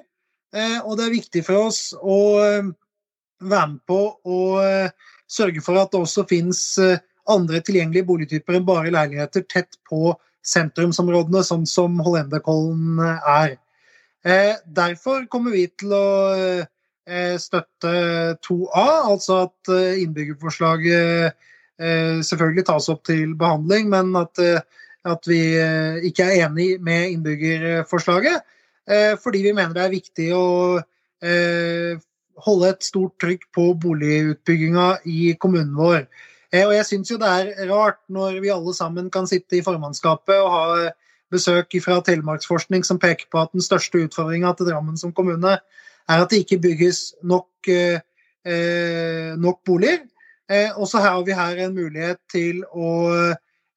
Og 0.89 0.97
det 0.97 1.05
er 1.05 1.15
viktig 1.19 1.45
for 1.51 1.69
oss 1.69 1.83
å 2.01 2.19
være 3.45 3.69
med 3.75 3.85
på 3.89 4.01
å 4.25 4.41
sørge 5.29 5.65
for 5.65 5.81
at 5.83 5.93
det 5.93 6.01
også 6.01 6.25
finnes 6.33 6.65
andre 7.29 7.61
tilgjengelige 7.61 8.09
boligtyper 8.09 8.57
enn 8.57 8.69
bare 8.69 8.93
leiligheter 8.97 9.45
tett 9.53 9.77
på 9.89 10.15
sentrumsområdene, 10.47 11.43
sånn 11.45 11.67
som 11.69 11.99
Hollenderkollen 12.05 13.01
er. 13.01 13.57
Derfor 14.67 15.25
kommer 15.33 15.55
vi 15.57 15.67
til 15.81 15.95
å 15.97 16.07
støtte 17.41 17.93
2A, 18.45 18.87
altså 19.11 19.39
at 19.47 19.73
innbyggerforslaget 20.03 21.33
selvfølgelig 22.29 22.67
tas 22.69 22.89
opp 22.93 23.03
til 23.09 23.33
behandling, 23.41 23.89
men 23.93 24.13
at, 24.21 24.37
at 25.09 25.29
vi 25.29 25.41
ikke 26.09 26.29
er 26.29 26.45
enig 26.47 26.75
med 26.85 27.17
innbyggerforslaget. 27.17 28.45
Fordi 29.25 29.43
vi 29.49 29.55
mener 29.57 29.75
det 29.77 29.85
er 29.87 29.97
viktig 29.97 30.29
å 30.37 30.47
holde 32.45 32.71
et 32.73 32.85
stort 32.85 33.17
trykk 33.21 33.49
på 33.57 33.71
boligutbygginga 33.81 34.89
i 35.09 35.33
kommunen 35.41 35.77
vår. 35.77 36.05
Eh, 36.53 36.67
og 36.67 36.75
jeg 36.75 36.87
syns 36.89 37.13
jo 37.13 37.19
det 37.21 37.31
er 37.31 37.71
rart 37.71 38.01
når 38.09 38.41
vi 38.43 38.53
alle 38.53 38.75
sammen 38.75 39.11
kan 39.11 39.29
sitte 39.31 39.59
i 39.59 39.65
formannskapet 39.67 40.39
og 40.41 40.51
ha 40.55 40.89
besøk 41.31 41.77
fra 41.85 42.01
Telemarksforskning 42.03 42.83
som 42.87 42.99
peker 42.99 43.29
på 43.31 43.39
at 43.39 43.53
den 43.55 43.63
største 43.63 44.03
utfordringa 44.07 44.53
til 44.59 44.67
Drammen 44.73 44.99
som 44.99 45.15
kommune 45.15 45.59
er 46.11 46.25
at 46.25 46.31
det 46.33 46.43
ikke 46.43 46.63
bygges 46.67 47.15
nok, 47.23 47.51
eh, 47.69 48.01
eh 48.45 49.37
nok 49.39 49.61
boliger. 49.65 50.01
Eh, 50.51 50.71
og 50.75 50.89
så 50.91 50.99
har 50.99 51.23
vi 51.23 51.37
her 51.37 51.57
en 51.67 51.75
mulighet 51.75 52.19
til 52.31 52.65
å 52.75 52.91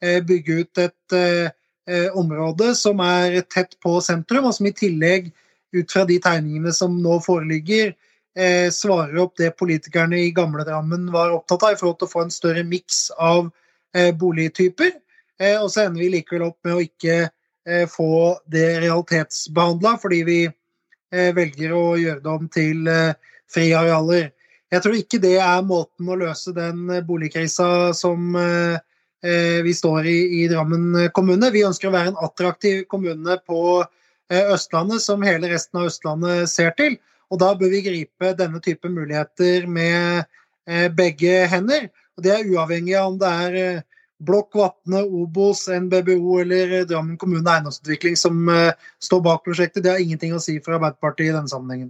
eh, 0.01 0.22
bygge 0.25 0.63
ut 0.63 0.82
et 0.82 1.15
eh, 1.18 2.10
område 2.18 2.72
som 2.75 3.01
er 3.03 3.44
tett 3.46 3.77
på 3.84 4.00
sentrum, 4.01 4.48
og 4.50 4.56
som 4.58 4.70
i 4.70 4.74
tillegg, 4.74 5.30
ut 5.74 5.89
fra 5.92 6.06
de 6.06 6.20
tegningene 6.22 6.74
som 6.74 6.96
nå 7.01 7.18
foreligger, 7.25 7.94
eh, 8.38 8.70
svarer 8.72 9.18
opp 9.18 9.38
det 9.38 9.54
politikerne 9.58 10.20
i 10.20 10.32
gamle 10.32 10.66
Drammen 10.68 11.12
var 11.13 11.34
opptatt 11.36 11.63
av, 11.63 11.74
i 11.74 11.80
forhold 11.80 12.00
til 12.02 12.10
å 12.10 12.13
få 12.13 12.25
en 12.25 12.34
større 12.34 12.66
miks 12.68 13.06
av 13.18 13.50
eh, 13.96 14.12
boligtyper. 14.16 14.94
Eh, 15.40 15.58
og 15.60 15.70
så 15.72 15.86
ender 15.86 16.04
vi 16.04 16.12
likevel 16.18 16.48
opp 16.50 16.60
med 16.66 16.78
å 16.78 16.84
ikke 16.84 17.18
eh, 17.24 17.86
få 17.90 18.38
det 18.52 18.68
realitetsbehandla, 18.84 19.98
fordi 20.02 20.22
vi 20.28 20.40
eh, 20.48 21.30
velger 21.36 21.75
å 21.78 21.84
gjøre 22.00 22.24
det 22.24 22.34
om 22.34 22.50
til 22.54 22.90
eh, 22.92 23.36
friarealer. 23.54 24.32
Jeg 24.74 24.82
tror 24.82 24.98
ikke 24.98 25.22
det 25.22 25.38
er 25.38 25.66
måten 25.68 26.10
å 26.10 26.18
løse 26.18 26.54
den 26.56 26.88
boligkrisa 27.06 27.94
som 27.94 28.34
vi 28.34 29.74
står 29.78 30.08
i 30.10 30.16
i 30.40 30.48
Drammen 30.50 31.12
kommune. 31.13 31.52
Vi 31.54 31.62
ønsker 31.62 31.92
å 31.92 31.94
være 31.94 32.10
en 32.10 32.18
attraktiv 32.25 32.80
kommune 32.90 33.36
på 33.46 33.84
Østlandet 34.34 35.04
som 35.06 35.22
hele 35.22 35.52
resten 35.52 35.78
av 35.78 35.92
Østlandet 35.92 36.50
ser 36.50 36.74
til. 36.80 36.98
Og 37.34 37.40
da 37.42 37.54
bør 37.58 37.72
vi 37.74 37.82
gripe 37.82 38.36
denne 38.38 38.62
type 38.62 38.90
muligheter 38.94 39.66
med 39.66 40.22
eh, 40.70 40.88
begge 40.94 41.48
hender. 41.50 41.90
Og 42.13 42.25
det 42.25 42.34
er 42.36 42.46
uavhengig 42.46 42.94
av 43.00 43.10
om 43.10 43.18
det 43.22 43.32
er 43.48 43.56
eh, 43.62 43.84
Blokk, 44.24 44.54
Vatne, 44.56 45.02
Obos, 45.04 45.66
NBBO 45.68 46.38
eller 46.44 46.75
eh, 46.78 46.86
Drammen 46.90 47.18
kommune 47.18 47.50
eiendomsutvikling 47.50 48.20
som 48.20 48.46
står 49.02 49.24
bak 49.25 49.42
prosjektet. 49.48 49.82
Det 49.82 49.96
har 49.96 50.04
ingenting 50.04 50.36
å 50.38 50.44
si 50.44 50.60
for 50.62 50.78
Arbeiderpartiet 50.78 51.32
i 51.32 51.34
denne 51.34 51.50
sammenhengen. 51.50 51.90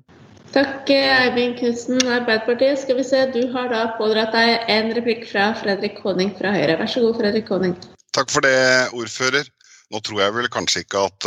Takk, 0.53 0.87
Eivind 0.93 1.57
Knutsen, 1.59 1.99
Arbeiderpartiet. 2.07 2.79
Skal 2.85 3.01
vi 3.01 3.05
se, 3.09 3.25
Du 3.35 3.41
har 3.51 3.67
da 3.73 3.83
pådratt 3.99 4.31
deg 4.37 4.71
en 4.71 4.93
replikk 4.95 5.27
fra 5.27 5.51
Fredrik 5.59 5.99
Koning 5.99 6.31
fra 6.39 6.55
Høyre. 6.55 6.79
Vær 6.79 6.93
så 6.93 7.03
god, 7.03 7.19
Fredrik 7.19 7.49
Koning. 7.51 7.75
Takk 8.15 8.31
for 8.31 8.45
det, 8.45 8.55
ordfører. 8.95 9.49
Nå 9.91 9.99
tror 10.05 10.23
jeg 10.23 10.33
vel 10.37 10.47
kanskje 10.53 10.85
ikke 10.85 11.07
at 11.09 11.25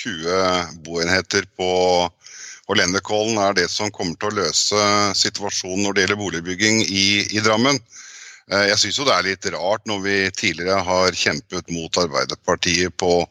20 0.00 0.80
boenheter 0.84 1.46
på 1.56 1.68
og 2.68 2.76
Lendekollen 2.76 3.40
er 3.40 3.56
det 3.56 3.68
som 3.72 3.92
kommer 3.94 4.18
til 4.20 4.30
å 4.30 4.38
løse 4.42 4.88
situasjonen 5.16 5.86
når 5.86 5.96
det 5.96 6.04
gjelder 6.04 6.20
boligbygging 6.20 6.82
i, 6.84 7.08
i 7.32 7.40
Drammen. 7.44 7.80
Eh, 8.52 8.66
jeg 8.70 8.80
syns 8.82 9.00
det 9.08 9.14
er 9.14 9.26
litt 9.26 9.48
rart 9.54 9.88
når 9.88 10.04
vi 10.04 10.18
tidligere 10.36 10.84
har 10.84 11.16
kjempet 11.16 11.72
mot 11.72 12.02
Arbeiderpartiet 12.04 12.96
på, 13.00 13.22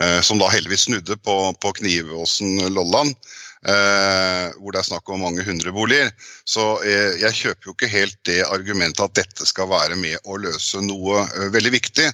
eh, 0.00 0.18
som 0.24 0.40
da 0.40 0.48
heldigvis 0.52 0.88
snudde 0.88 1.20
på, 1.20 1.36
på 1.60 1.76
Knivåsen-Lolland. 1.80 3.14
Eh, 3.60 4.46
hvor 4.56 4.72
det 4.72 4.80
er 4.80 4.86
snakk 4.88 5.10
om 5.12 5.20
mange 5.20 5.44
hundre 5.44 5.72
boliger. 5.76 6.08
Så 6.48 6.78
eh, 6.80 7.18
jeg 7.20 7.36
kjøper 7.36 7.68
jo 7.68 7.74
ikke 7.74 7.90
helt 7.92 8.16
det 8.24 8.38
argumentet 8.48 9.04
at 9.04 9.18
dette 9.18 9.48
skal 9.48 9.68
være 9.68 9.98
med 10.00 10.16
å 10.24 10.38
løse 10.40 10.80
noe 10.80 11.26
eh, 11.26 11.50
veldig 11.52 11.74
viktig. 11.76 12.06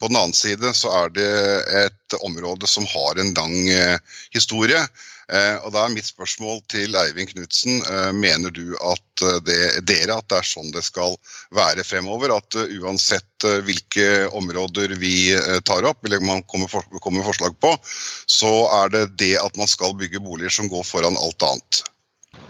På 0.00 0.08
den 0.08 0.16
annen 0.16 0.36
side 0.36 0.74
så 0.76 0.92
er 0.92 1.12
det 1.16 1.28
et 1.84 2.16
område 2.20 2.68
som 2.68 2.84
har 2.86 3.20
en 3.20 3.32
lang 3.36 3.54
eh, 3.72 3.96
historie. 4.34 4.82
Eh, 5.32 5.56
og 5.64 5.72
da 5.72 5.86
er 5.86 5.94
mitt 5.94 6.06
spørsmål 6.06 6.60
til 6.70 6.94
Eivind 7.00 7.32
Knutsen. 7.32 7.80
Eh, 7.80 8.10
mener 8.12 8.52
du 8.52 8.76
at 8.76 9.24
det, 9.48 9.56
dere 9.88 10.18
at 10.18 10.28
det 10.28 10.42
er 10.42 10.50
sånn 10.50 10.68
det 10.74 10.84
skal 10.84 11.16
være 11.56 11.86
fremover? 11.88 12.36
At 12.36 12.58
uansett 12.60 13.48
hvilke 13.64 14.28
områder 14.36 14.92
vi 15.00 15.32
tar 15.64 15.88
opp, 15.88 16.04
eller 16.04 16.20
man 16.20 16.44
kommer, 16.44 16.68
kommer 17.00 17.24
forslag 17.24 17.56
på, 17.64 17.72
så 18.28 18.52
er 18.82 18.92
det 18.92 19.04
det 19.24 19.34
at 19.40 19.56
man 19.56 19.70
skal 19.70 19.96
bygge 19.96 20.20
boliger 20.20 20.52
som 20.52 20.68
går 20.68 20.84
foran 20.84 21.16
alt 21.16 21.48
annet? 21.48 21.82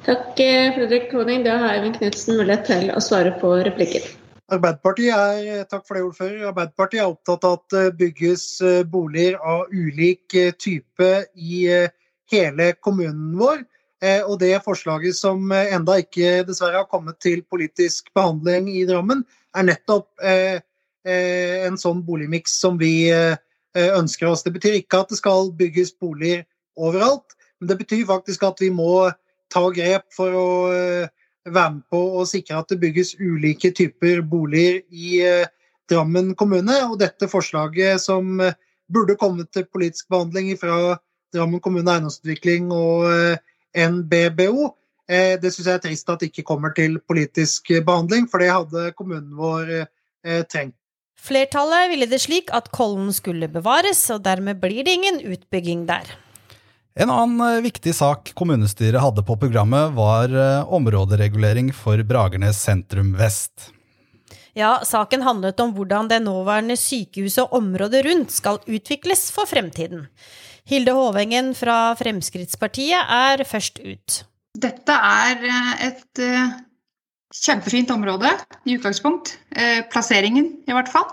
Takk, 0.06 0.34
Fredrik 0.34 1.12
Koning. 1.14 1.46
Da 1.46 1.60
har 1.62 1.78
Eivind 1.78 2.02
Knutsen 2.02 2.40
mulighet 2.42 2.66
til 2.66 2.90
å 2.90 3.02
svare 3.02 3.38
på 3.38 3.54
replikken. 3.70 4.25
Arbeiderpartiet 4.52 5.10
er, 5.10 5.64
takk 5.66 5.86
for 5.88 5.98
det, 5.98 6.04
ordfører. 6.06 6.48
Arbeiderpartiet 6.52 7.02
er 7.02 7.08
opptatt 7.10 7.46
av 7.48 7.56
at 7.58 7.72
det 7.74 7.96
bygges 7.98 8.44
boliger 8.92 9.40
av 9.42 9.72
ulik 9.74 10.36
type 10.62 11.08
i 11.34 11.64
hele 12.30 12.68
kommunen 12.78 13.34
vår. 13.40 13.64
Eh, 14.04 14.20
og 14.28 14.40
det 14.42 14.58
forslaget 14.64 15.16
som 15.16 15.52
eh, 15.54 15.72
enda 15.74 15.96
ikke 16.02 16.44
dessverre 16.44 16.82
har 16.82 16.88
kommet 16.90 17.16
til 17.24 17.40
politisk 17.48 18.10
behandling 18.16 18.68
i 18.74 18.84
Drammen, 18.88 19.22
er 19.56 19.64
nettopp 19.70 20.10
eh, 20.20 20.58
en 21.06 21.78
sånn 21.80 22.02
boligmiks 22.04 22.58
som 22.58 22.80
vi 22.80 23.06
ønsker 23.78 24.26
oss. 24.26 24.40
Det 24.42 24.50
betyr 24.56 24.80
ikke 24.80 24.98
at 25.04 25.12
det 25.12 25.20
skal 25.20 25.52
bygges 25.54 25.92
boliger 26.02 26.40
overalt, 26.74 27.36
men 27.60 27.70
det 27.70 27.76
betyr 27.78 28.02
faktisk 28.08 28.42
at 28.42 28.58
vi 28.58 28.72
må 28.74 29.06
ta 29.54 29.62
grep 29.70 30.02
for 30.16 30.34
å 30.34 30.48
være 31.46 31.76
med 31.78 31.84
på 31.92 32.02
å 32.20 32.26
sikre 32.28 32.60
at 32.60 32.70
det 32.72 32.80
bygges 32.82 33.14
ulike 33.20 33.70
typer 33.76 34.22
boliger 34.26 34.82
i 34.90 35.20
Drammen 35.86 36.32
kommune. 36.34 36.74
Og 36.90 36.98
dette 36.98 37.28
forslaget 37.30 38.02
som 38.02 38.40
burde 38.92 39.16
kommet 39.18 39.50
til 39.54 39.66
politisk 39.70 40.08
behandling 40.10 40.54
fra 40.58 40.96
Drammen 41.34 41.60
kommune 41.62 41.90
eiendomsutvikling 41.90 42.70
og 42.74 43.06
eh, 43.10 43.38
NBBO. 43.76 44.70
Eh, 45.10 45.34
det 45.42 45.52
syns 45.52 45.68
jeg 45.68 45.78
er 45.78 45.84
trist 45.84 46.10
at 46.10 46.22
det 46.22 46.30
ikke 46.30 46.46
kommer 46.48 46.74
til 46.76 46.98
politisk 47.02 47.72
behandling, 47.86 48.28
for 48.30 48.42
det 48.42 48.52
hadde 48.52 48.90
kommunen 48.98 49.34
vår 49.38 49.72
eh, 49.76 50.42
trengt. 50.50 50.76
Flertallet 51.16 51.90
ville 51.90 52.08
det 52.10 52.20
slik 52.22 52.52
at 52.54 52.68
Kollen 52.76 53.08
skulle 53.16 53.48
bevares, 53.50 54.02
og 54.14 54.22
dermed 54.26 54.60
blir 54.62 54.84
det 54.84 54.98
ingen 54.98 55.20
utbygging 55.32 55.86
der. 55.88 56.12
En 56.96 57.12
annen 57.12 57.62
viktig 57.62 57.92
sak 57.94 58.30
kommunestyret 58.38 59.02
hadde 59.02 59.24
på 59.26 59.36
programmet, 59.36 59.92
var 59.92 60.32
områderegulering 60.72 61.68
for 61.76 62.00
Bragernes 62.08 62.62
sentrum 62.64 63.12
vest. 63.18 63.68
Ja, 64.56 64.78
saken 64.88 65.20
handlet 65.20 65.60
om 65.60 65.74
hvordan 65.76 66.08
det 66.08 66.22
nåværende 66.24 66.78
sykehuset 66.80 67.42
og 67.44 67.58
området 67.58 68.00
rundt 68.06 68.32
skal 68.32 68.62
utvikles 68.64 69.28
for 69.34 69.44
fremtiden. 69.44 70.06
Hilde 70.66 70.94
Håvengen 70.96 71.52
fra 71.54 71.92
Fremskrittspartiet 71.98 73.12
er 73.12 73.44
først 73.44 73.82
ut. 73.84 74.22
Dette 74.56 74.96
er 74.96 75.44
eh, 75.44 75.72
et 75.90 76.22
eh, 76.24 76.54
kjempefint 77.36 77.92
område 77.92 78.32
i 78.64 78.78
utgangspunkt. 78.78 79.34
Eh, 79.52 79.84
plasseringen, 79.92 80.48
i 80.64 80.74
hvert 80.74 80.90
fall. 80.92 81.10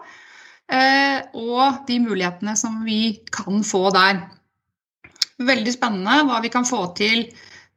Og 0.74 1.84
de 1.86 1.98
mulighetene 2.02 2.56
som 2.58 2.80
vi 2.88 3.20
kan 3.36 3.60
få 3.68 3.92
der. 3.94 4.24
Veldig 5.42 5.74
spennende 5.74 6.28
hva 6.28 6.42
vi 6.44 6.52
kan 6.54 6.68
få 6.68 6.86
til 6.98 7.25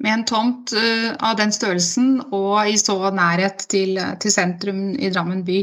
med 0.05 0.13
en 0.13 0.25
tomt 0.29 0.75
av 0.77 1.39
den 1.39 1.55
størrelsen 1.57 2.19
og 2.37 2.69
i 2.69 2.75
så 2.77 2.99
nærhet 3.17 3.65
til, 3.73 3.97
til 4.21 4.33
sentrum 4.35 4.91
i 4.93 5.09
Drammen 5.09 5.41
by. 5.47 5.63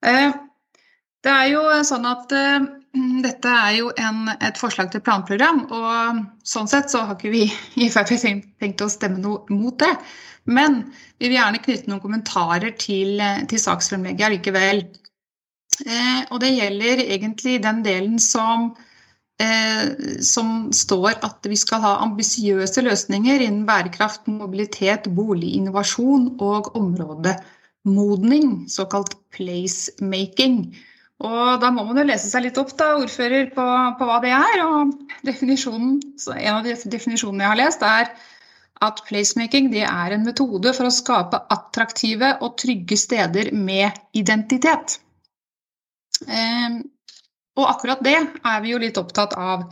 Det 0.00 1.32
er 1.32 1.48
jo 1.50 1.64
sånn 1.84 2.06
at 2.06 2.30
Mm, 2.96 3.22
dette 3.26 3.48
er 3.48 3.76
jo 3.78 3.92
en, 3.98 4.24
et 4.40 4.58
forslag 4.58 4.90
til 4.92 5.04
planprogram, 5.06 5.64
og 5.70 6.24
sånn 6.46 6.70
sett 6.70 6.90
så 6.90 7.04
har 7.06 7.18
ikke 7.18 7.32
vi 7.34 7.44
i 7.84 7.90
Frp 7.92 8.16
tenkt 8.18 8.84
å 8.84 8.90
stemme 8.90 9.22
noe 9.22 9.44
mot 9.54 9.78
det. 9.78 9.92
Men 10.50 10.82
vi 11.20 11.28
vil 11.28 11.36
gjerne 11.36 11.62
knytte 11.62 11.90
noen 11.90 12.02
kommentarer 12.02 12.74
til, 12.80 13.20
til 13.46 13.60
saksfremlegget 13.60 14.26
allikevel. 14.26 14.86
Eh, 15.84 16.22
og 16.32 16.40
det 16.42 16.54
gjelder 16.56 17.02
egentlig 17.04 17.60
den 17.62 17.84
delen 17.84 18.16
som, 18.20 18.70
eh, 18.72 18.86
som 20.26 20.68
står 20.76 21.14
at 21.24 21.46
vi 21.48 21.56
skal 21.56 21.80
ha 21.84 21.94
ambisiøse 22.04 22.82
løsninger 22.84 23.40
innen 23.46 23.64
bærekraft, 23.68 24.26
mobilitet, 24.28 25.08
boliginnovasjon 25.16 26.26
og 26.44 26.74
områdemodning, 26.76 28.66
såkalt 28.68 29.16
placemaking. 29.32 30.58
Og 31.20 31.60
da 31.60 31.68
må 31.72 31.84
man 31.84 32.00
jo 32.00 32.06
lese 32.08 32.30
seg 32.32 32.46
litt 32.46 32.58
opp, 32.60 32.72
da, 32.80 32.94
ordfører, 33.00 33.50
på, 33.54 33.64
på 33.98 34.08
hva 34.08 34.20
det 34.24 34.32
er. 34.32 34.62
Og 34.64 34.94
en 35.24 36.54
av 36.54 36.64
de 36.64 36.76
definisjonene 36.96 37.44
jeg 37.44 37.50
har 37.50 37.60
lest, 37.60 37.84
er 37.84 38.12
at 38.80 39.02
placemaking 39.08 39.68
er 39.76 40.14
en 40.16 40.24
metode 40.24 40.72
for 40.76 40.88
å 40.88 40.94
skape 40.94 41.42
attraktive 41.52 42.32
og 42.40 42.56
trygge 42.60 42.96
steder 42.96 43.52
med 43.52 43.92
identitet. 44.16 44.98
Og 47.60 47.68
akkurat 47.68 48.02
det 48.04 48.16
er 48.16 48.64
vi 48.64 48.74
jo 48.74 48.80
litt 48.82 48.98
opptatt 49.00 49.36
av. 49.38 49.68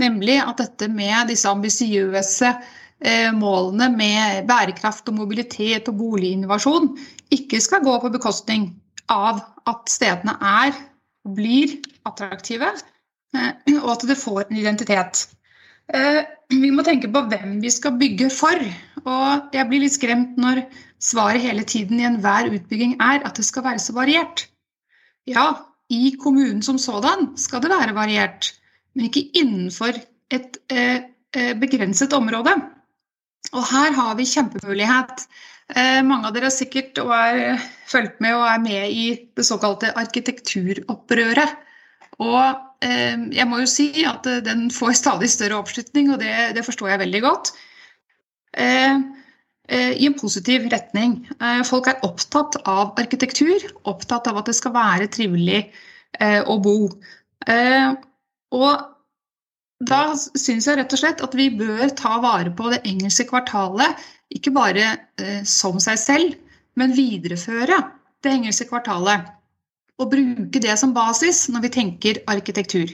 Nemlig 0.00 0.40
at 0.42 0.58
dette 0.60 0.88
med 0.92 1.30
disse 1.30 1.48
ambisiøse 1.48 2.50
eh, 2.52 3.30
målene 3.36 3.90
med 3.94 4.48
bærekraft 4.48 5.08
og 5.12 5.20
mobilitet 5.20 5.88
og 5.92 6.00
boliginnovasjon 6.00 6.90
ikke 7.34 7.62
skal 7.64 7.84
gå 7.84 7.94
på 8.02 8.12
bekostning 8.12 8.68
av 9.12 9.40
at 9.68 9.88
stedene 9.90 10.36
er 10.40 10.74
og 11.26 11.34
blir 11.38 11.78
attraktive, 12.06 12.68
eh, 13.34 13.52
og 13.80 13.88
at 13.96 14.06
det 14.10 14.18
får 14.20 14.46
en 14.46 14.60
identitet. 14.60 15.26
Eh, 15.94 16.22
vi 16.50 16.70
må 16.74 16.82
tenke 16.86 17.10
på 17.10 17.24
hvem 17.30 17.58
vi 17.62 17.70
skal 17.70 17.96
bygge 17.98 18.30
for. 18.34 18.60
Og 19.06 19.54
jeg 19.54 19.68
blir 19.70 19.82
litt 19.84 19.96
skremt 19.96 20.36
når 20.40 20.64
svaret 21.02 21.42
hele 21.42 21.64
tiden 21.66 22.00
i 22.00 22.06
enhver 22.08 22.50
utbygging 22.50 22.96
er 23.02 23.22
at 23.26 23.38
det 23.38 23.46
skal 23.46 23.66
være 23.66 23.82
så 23.82 23.94
variert. 23.96 24.46
Ja, 25.26 25.65
i 25.92 26.16
kommunen 26.18 26.62
som 26.62 26.78
sådan 26.78 27.32
skal 27.38 27.62
det 27.62 27.70
være 27.70 27.94
variert, 27.94 28.52
men 28.94 29.08
ikke 29.08 29.28
innenfor 29.38 29.98
et 30.32 30.58
eh, 30.72 31.02
eh 31.36 31.52
begrenset 31.58 32.12
område. 32.12 32.54
Og 33.52 33.62
her 33.70 33.92
har 33.94 34.14
vi 34.18 34.26
kjempemulighet. 34.26 35.26
Eh, 35.74 36.02
mange 36.06 36.26
av 36.28 36.34
dere 36.34 36.48
har 36.48 36.54
sikkert 36.54 36.98
og 37.02 37.12
er, 37.14 37.62
fulgt 37.86 38.20
med 38.20 38.34
og 38.34 38.46
er 38.48 38.62
med 38.62 38.90
i 38.90 39.06
det 39.36 39.46
såkalte 39.46 39.92
arkitekturopprøret. 39.98 41.54
Og 42.18 42.42
eh, 42.82 43.16
jeg 43.36 43.46
må 43.46 43.60
jo 43.62 43.70
si 43.70 43.90
at 44.08 44.26
den 44.46 44.70
får 44.74 44.98
stadig 44.98 45.30
større 45.30 45.60
oppslutning, 45.60 46.10
og 46.12 46.20
det, 46.22 46.34
det 46.56 46.64
forstår 46.66 46.94
jeg 46.94 47.04
veldig 47.04 47.22
godt. 47.22 47.52
Eh, 48.56 48.98
I 49.66 50.06
en 50.06 50.14
positiv 50.14 50.68
retning. 50.70 51.16
Eh, 51.40 51.62
folk 51.66 51.88
er 51.90 52.02
opptatt 52.06 52.54
av 52.70 52.92
arkitektur, 53.00 53.64
opptatt 53.90 54.28
av 54.30 54.38
at 54.38 54.50
det 54.50 54.54
skal 54.58 54.74
være 54.76 55.08
trivelig 55.12 55.64
å 56.16 56.54
bo. 56.64 56.78
og 58.56 58.84
da 59.90 59.98
syns 60.16 60.64
jeg 60.64 60.78
rett 60.78 60.94
og 60.94 61.00
slett 61.02 61.20
at 61.20 61.34
vi 61.36 61.50
bør 61.52 61.90
ta 61.98 62.14
vare 62.22 62.48
på 62.56 62.70
det 62.72 62.78
engelske 62.88 63.26
kvartalet, 63.28 63.98
ikke 64.32 64.54
bare 64.54 64.94
som 65.44 65.76
seg 65.82 65.98
selv, 66.00 66.38
men 66.80 66.96
videreføre 66.96 67.82
det 68.24 68.32
engelske 68.32 68.64
kvartalet 68.70 69.28
og 70.00 70.12
bruke 70.12 70.60
det 70.62 70.74
som 70.80 70.94
basis 70.96 71.46
når 71.52 71.66
vi 71.66 71.74
tenker 71.76 72.22
arkitektur. 72.30 72.88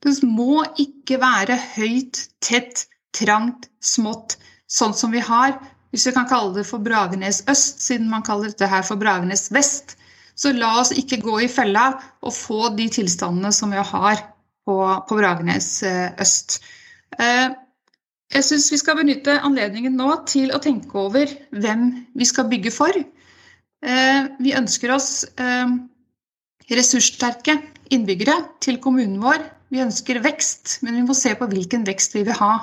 Det 0.00 0.14
må 0.24 0.62
ikke 0.80 1.20
være 1.20 1.58
høyt, 1.76 2.22
tett, 2.42 2.86
trangt, 3.16 3.68
smått, 3.84 4.38
sånn 4.70 4.94
som 4.96 5.12
vi 5.14 5.22
har. 5.24 5.58
Hvis 5.90 6.06
vi 6.06 6.12
kan 6.14 6.28
kalle 6.30 6.54
det 6.54 6.66
for 6.68 6.82
Bragernes 6.82 7.42
øst, 7.50 7.82
siden 7.82 8.10
man 8.10 8.22
kaller 8.26 8.52
dette 8.52 8.68
her 8.70 8.84
for 8.86 9.00
Bragernes 9.00 9.48
vest. 9.54 9.96
Så 10.38 10.52
la 10.56 10.70
oss 10.80 10.92
ikke 10.96 11.20
gå 11.20 11.40
i 11.44 11.50
fella 11.50 11.90
og 12.22 12.32
få 12.32 12.70
de 12.76 12.86
tilstandene 12.92 13.50
som 13.52 13.74
vi 13.74 13.82
har 13.82 14.22
på, 14.64 14.76
på 15.08 15.18
Bragernes 15.18 15.82
eh, 15.86 16.12
øst. 16.22 16.60
Eh, 17.18 17.50
jeg 18.30 18.46
syns 18.46 18.70
vi 18.72 18.78
skal 18.78 19.00
benytte 19.00 19.40
anledningen 19.42 19.98
nå 19.98 20.12
til 20.30 20.54
å 20.54 20.62
tenke 20.62 20.94
over 21.00 21.32
hvem 21.50 21.88
vi 22.16 22.28
skal 22.28 22.48
bygge 22.52 22.72
for. 22.72 22.94
Eh, 22.94 24.30
vi 24.38 24.54
ønsker 24.54 24.94
oss 24.94 25.10
ressurssterke 26.70 27.56
innbyggere 27.90 28.36
til 28.62 28.78
kommunen 28.82 29.18
vår. 29.22 29.42
Vi 29.74 29.82
ønsker 29.82 30.22
vekst, 30.22 30.78
men 30.86 31.00
vi 31.00 31.02
må 31.08 31.16
se 31.18 31.34
på 31.38 31.48
hvilken 31.50 31.82
vekst 31.88 32.14
vi 32.14 32.22
vil 32.28 32.38
ha. 32.38 32.54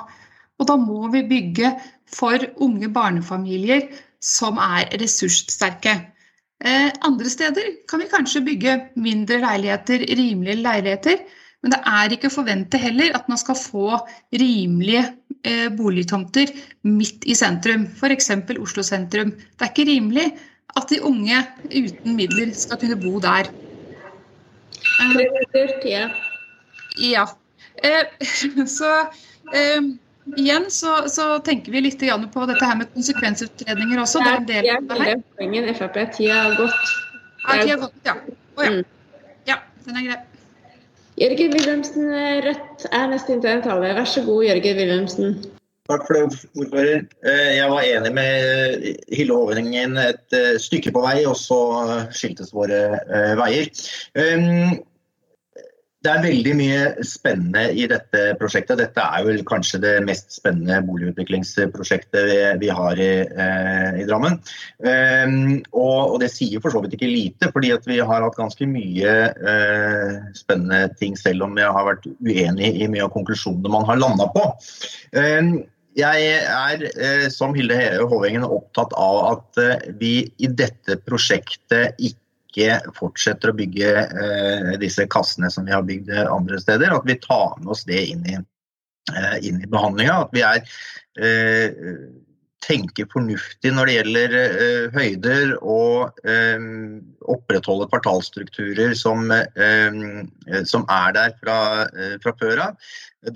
Og 0.58 0.68
da 0.68 0.76
må 0.80 1.08
vi 1.12 1.24
bygge 1.28 1.72
for 2.10 2.42
unge 2.64 2.90
barnefamilier 2.92 3.88
som 4.22 4.58
er 4.58 4.88
ressurssterke. 5.00 5.94
Eh, 6.58 6.88
andre 7.06 7.30
steder 7.30 7.68
kan 7.88 8.02
vi 8.02 8.10
kanskje 8.10 8.42
bygge 8.46 8.74
mindre 8.98 9.38
leiligheter, 9.44 10.02
rimelige 10.18 10.62
leiligheter. 10.62 11.20
Men 11.62 11.74
det 11.74 11.78
er 11.90 12.14
ikke 12.14 12.30
å 12.30 12.34
forvente 12.34 12.78
heller 12.78 13.14
at 13.18 13.28
man 13.30 13.38
skal 13.38 13.58
få 13.58 13.98
rimelige 14.34 15.04
eh, 15.42 15.66
boligtomter 15.74 16.50
midt 16.86 17.26
i 17.26 17.34
sentrum, 17.38 17.86
f.eks. 17.98 18.30
Oslo 18.58 18.84
sentrum. 18.86 19.32
Det 19.34 19.66
er 19.66 19.72
ikke 19.72 19.88
rimelig 19.90 20.28
at 20.78 20.90
de 20.90 21.00
unge 21.02 21.40
uten 21.72 22.18
midler 22.18 22.52
skal 22.54 22.78
kunne 22.82 22.98
bo 23.02 23.18
der. 23.22 23.50
Ja. 25.86 26.04
ja. 27.02 27.26
Eh, 27.82 28.04
så 28.78 28.92
igjen 30.36 30.70
så, 30.70 31.08
så, 31.08 31.38
tenker 31.44 31.72
vi 31.72 31.84
litt 31.86 32.00
på 32.00 32.46
dette 32.50 32.64
her 32.64 32.78
med 32.80 32.90
konsekvensutredninger 32.94 34.00
også. 34.02 34.22
Det 34.24 34.30
er 34.30 34.40
en 34.40 34.48
del 34.48 34.70
av 34.76 34.88
det 34.92 35.10
her. 35.10 35.22
Poenget 35.38 35.76
Frp, 35.78 36.00
tida 36.16 36.40
har 36.42 36.56
gått. 36.58 36.96
Ja, 37.44 37.60
tida 37.62 37.76
har 37.76 37.84
gått, 37.86 38.00
ja. 38.04 38.16
Å 38.58 38.66
ja. 38.66 38.72
Mm. 38.72 38.82
Ja, 39.48 39.60
den 39.86 40.00
er 40.00 40.08
grei. 40.08 40.18
Jørgen 41.18 41.54
Wilhelmsen, 41.56 42.10
Rødt 42.44 42.84
er 42.94 43.06
neste 43.10 43.38
tale. 43.42 43.94
Vær 43.96 44.06
så 44.06 44.22
god, 44.26 44.44
Jørgen 44.46 44.76
Wilhelmsen. 44.78 45.38
Takk 45.88 46.02
for 46.04 46.18
det, 46.18 46.42
ordfører. 46.52 47.04
Eh, 47.24 47.54
jeg 47.56 47.68
var 47.72 47.86
enig 47.86 48.10
med 48.12 48.88
Hille 49.16 49.36
Hovingen 49.38 49.96
et 50.02 50.36
eh, 50.36 50.58
stykke 50.60 50.92
på 50.92 51.00
vei, 51.00 51.22
og 51.24 51.32
så 51.40 51.60
skiltes 52.12 52.52
våre 52.52 52.82
eh, 53.00 53.32
veier. 53.40 53.70
Det 55.98 56.10
er 56.12 56.22
veldig 56.22 56.52
mye 56.54 56.82
spennende 57.02 57.64
i 57.74 57.88
dette 57.90 58.20
prosjektet. 58.38 58.78
Dette 58.78 59.02
er 59.02 59.24
vel 59.26 59.40
kanskje 59.46 59.80
det 59.82 59.94
mest 60.06 60.30
spennende 60.36 60.78
boligutviklingsprosjektet 60.86 62.60
vi, 62.60 62.68
har 62.70 63.00
i, 63.02 63.08
i 63.98 64.04
Drammen. 64.06 64.36
Um, 64.78 65.56
og, 65.72 66.12
og, 66.12 66.20
det 66.22 66.30
sier 66.30 66.62
for 66.62 66.70
så 66.70 66.84
vidt 66.84 66.94
ikke 66.94 67.10
lite, 67.10 67.50
fordi 67.50 67.72
vi 67.88 67.98
har 67.98 68.22
hatt 68.22 68.38
ganske 68.38 68.68
mye 68.70 69.16
spennende 70.38 70.86
ting, 71.00 71.18
selv 71.18 71.48
om 71.48 71.58
jeg 71.58 71.74
har 71.74 71.90
vært 71.90 72.06
uenig 72.22 72.70
i 72.78 72.86
mye 72.92 73.08
av 73.08 73.12
konklusjonene 73.16 73.74
man 73.74 73.88
har 73.90 73.98
landa 73.98 74.30
på. 74.36 74.46
Um, 75.18 75.52
jeg 75.98 76.30
er, 76.46 76.82
eh, 76.94 77.26
som 77.32 77.54
Hilde 77.56 77.78
Hovengen, 78.06 78.46
opptatt 78.46 78.92
av 78.94 79.18
at 79.32 79.58
eh, 79.62 79.88
vi 79.98 80.12
i 80.38 80.50
dette 80.50 80.98
prosjektet 81.02 81.98
ikke 81.98 82.27
fortsetter 82.96 83.52
å 83.52 83.56
bygge 83.58 83.90
eh, 84.04 84.70
disse 84.80 85.06
kassene 85.10 85.50
som 85.50 85.66
vi 85.68 85.74
har 85.74 85.84
bygd 85.86 86.10
andre 86.26 86.60
steder. 86.60 86.94
At 86.96 87.06
vi 87.08 87.18
tar 87.22 87.58
med 87.60 87.74
oss 87.74 87.84
det 87.88 88.00
inn 88.12 88.24
i, 88.26 88.38
inn 89.42 89.60
i 89.62 89.68
behandlinga. 89.68 90.24
At 90.24 90.32
vi 90.32 90.44
er 90.46 90.64
tenker 92.64 93.06
fornuftig 93.12 93.70
når 93.74 93.88
det 93.88 93.96
gjelder 93.96 94.34
eh, 94.38 94.94
høyder 94.94 95.52
og 95.58 96.18
eh, 96.28 96.64
opprettholde 97.30 97.88
kvartalstrukturer 97.92 98.96
som, 98.98 99.30
eh, 99.30 100.00
som, 100.68 100.86
er 100.90 101.14
der 101.16 101.36
fra, 101.38 101.58
uh, 101.92 102.16
fra 102.24 102.34
før 102.40 102.64
av. 102.68 102.90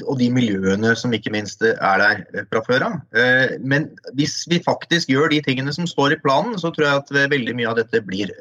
Og 0.06 0.14
de 0.20 0.28
miljøene 0.32 0.92
som 0.98 1.14
ikke 1.14 1.32
minst 1.34 1.62
er 1.66 2.02
der 2.02 2.44
fra 2.50 2.62
før 2.66 2.86
av. 2.88 3.00
Uh, 3.14 3.58
men 3.60 3.90
hvis 4.18 4.42
vi 4.50 4.62
faktisk 4.62 5.10
gjør 5.12 5.32
de 5.32 5.42
tingene 5.44 5.74
som 5.74 5.88
står 5.88 6.16
i 6.16 6.22
planen, 6.22 6.58
så 6.58 6.70
tror 6.74 6.88
jeg 6.88 7.02
at 7.02 7.34
veldig 7.34 7.58
mye 7.58 7.72
av 7.72 7.82
dette 7.82 8.04
blir 8.06 8.32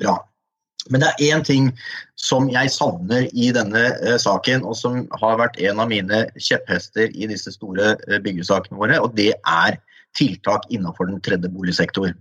bra. 0.00 0.18
Men 0.90 1.02
det 1.02 1.08
er 1.10 1.34
én 1.34 1.44
ting 1.44 1.70
som 2.20 2.48
jeg 2.50 2.70
savner 2.72 3.26
i 3.32 3.50
denne 3.54 3.82
eh, 3.96 4.16
saken, 4.22 4.64
og 4.66 4.76
som 4.78 5.04
har 5.20 5.38
vært 5.40 5.58
en 5.62 5.82
av 5.82 5.90
mine 5.90 6.24
kjepphester 6.38 7.10
i 7.12 7.28
disse 7.30 7.52
store 7.54 7.94
eh, 8.06 8.20
byggesakene 8.22 8.78
våre, 8.80 9.00
og 9.02 9.16
det 9.18 9.32
er 9.40 9.78
tiltak 10.16 10.66
innenfor 10.72 11.10
den 11.10 11.20
tredje 11.24 11.50
boligsektor. 11.52 12.14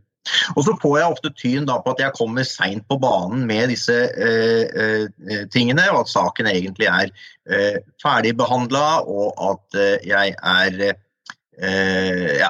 Og 0.55 0.65
så 0.65 0.73
får 0.81 0.97
jeg 0.97 1.13
ofte 1.13 1.31
tyn 1.37 1.67
på 1.69 1.93
at 1.93 2.01
jeg 2.01 2.15
kommer 2.17 2.47
seint 2.47 2.85
på 2.89 2.97
banen 3.01 3.45
med 3.49 3.69
disse 3.73 3.93
eh, 3.93 4.63
eh, 4.65 5.43
tingene, 5.53 5.85
og 5.93 6.03
at 6.03 6.13
saken 6.13 6.49
egentlig 6.49 6.89
er 6.89 7.11
eh, 7.45 7.81
ferdigbehandla, 8.01 8.85
og 9.05 9.35
at 9.51 9.79
eh, 9.81 10.07
jeg 10.09 10.33
er 10.41 10.79
eh, 10.89 12.31
ja, 12.41 12.49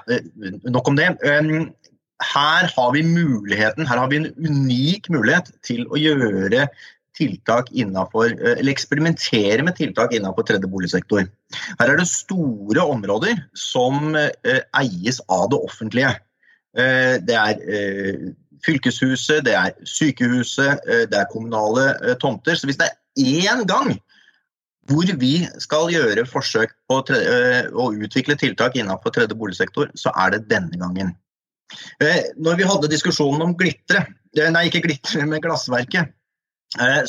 Nok 0.72 0.94
om 0.94 1.00
det. 1.00 1.12
Um, 1.26 1.74
her 2.24 2.70
har 2.72 2.92
vi 2.96 3.04
muligheten, 3.04 3.88
her 3.88 4.00
har 4.00 4.08
vi 4.10 4.22
en 4.24 4.32
unik 4.40 5.10
mulighet 5.12 5.52
til 5.68 5.84
å 5.92 6.00
gjøre 6.00 6.70
tiltak 7.18 7.72
innenfor, 7.72 8.32
eh, 8.32 8.58
eller 8.60 8.72
eksperimentere 8.72 9.64
med 9.64 9.76
tiltak 9.76 10.14
innenfor 10.14 10.48
tredje 10.48 10.70
boligsektor. 10.70 11.28
Her 11.80 11.92
er 11.92 12.00
det 12.00 12.08
store 12.12 12.84
områder 12.84 13.40
som 13.58 14.16
eh, 14.16 14.62
eies 14.82 15.22
av 15.30 15.50
det 15.54 15.60
offentlige. 15.60 16.16
Eh, 16.78 17.18
det 17.24 17.38
er 17.40 18.34
fylkeshuset, 18.66 19.44
det 19.46 19.54
er 19.54 19.76
sykehuset, 19.86 20.82
det 21.12 21.18
er 21.20 21.30
kommunale 21.30 22.16
tomter. 22.18 22.58
Så 22.58 22.66
hvis 22.66 22.80
det 22.82 22.90
er 22.90 23.46
én 23.46 23.64
gang 23.70 23.94
hvor 24.90 25.06
vi 25.22 25.46
skal 25.62 25.92
gjøre 25.94 26.26
forsøk 26.30 26.74
på 26.90 26.98
å 27.02 27.86
utvikle 27.94 28.36
tiltak 28.38 28.76
innenfor 28.78 29.14
tredje 29.14 29.38
boligsektor, 29.38 29.92
så 29.98 30.12
er 30.18 30.34
det 30.34 30.48
denne 30.50 30.78
gangen. 30.82 31.14
Når 32.42 32.58
vi 32.58 32.68
hadde 32.70 32.90
diskusjonen 32.90 33.46
om 33.46 33.56
glitre, 33.58 34.04
nei 34.34 34.66
ikke 34.70 34.84
glitre, 34.86 35.26
men 35.30 35.42
glassverket, 35.46 36.10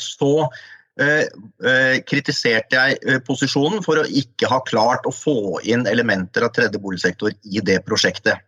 så 0.00 0.32
eh, 1.00 1.26
eh, 1.70 1.96
kritiserte 2.06 2.78
jeg 2.78 3.22
posisjonen 3.26 3.84
for 3.84 4.00
å 4.00 4.06
ikke 4.06 4.50
ha 4.50 4.60
klart 4.66 5.08
å 5.08 5.14
få 5.14 5.60
inn 5.64 5.86
elementer 5.90 6.46
av 6.46 6.54
tredje 6.56 6.80
boligsektor 6.82 7.34
i 7.44 7.62
det 7.64 7.82
prosjektet. 7.86 8.44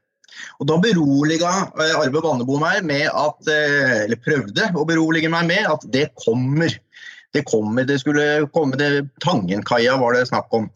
Og 0.62 0.68
Da 0.70 0.76
beroliga 0.78 1.50
Arve 1.74 2.20
Vannebo 2.22 2.60
meg 2.62 2.84
med 2.86 3.08
at, 3.10 3.48
eller 3.50 4.20
prøvde 4.22 4.68
å 4.78 4.84
berolige 4.86 5.30
meg 5.32 5.48
med 5.50 5.66
at 5.66 5.86
det 5.90 6.04
kommer. 6.20 6.70
Det, 7.32 7.42
kommer, 7.44 7.84
det 7.84 7.98
skulle 8.00 8.46
komme 8.52 8.76
det 8.80 9.08
Tangenkaia 9.20 9.96
var 10.00 10.16
det 10.16 10.26
snakk 10.30 10.54
om. 10.56 10.68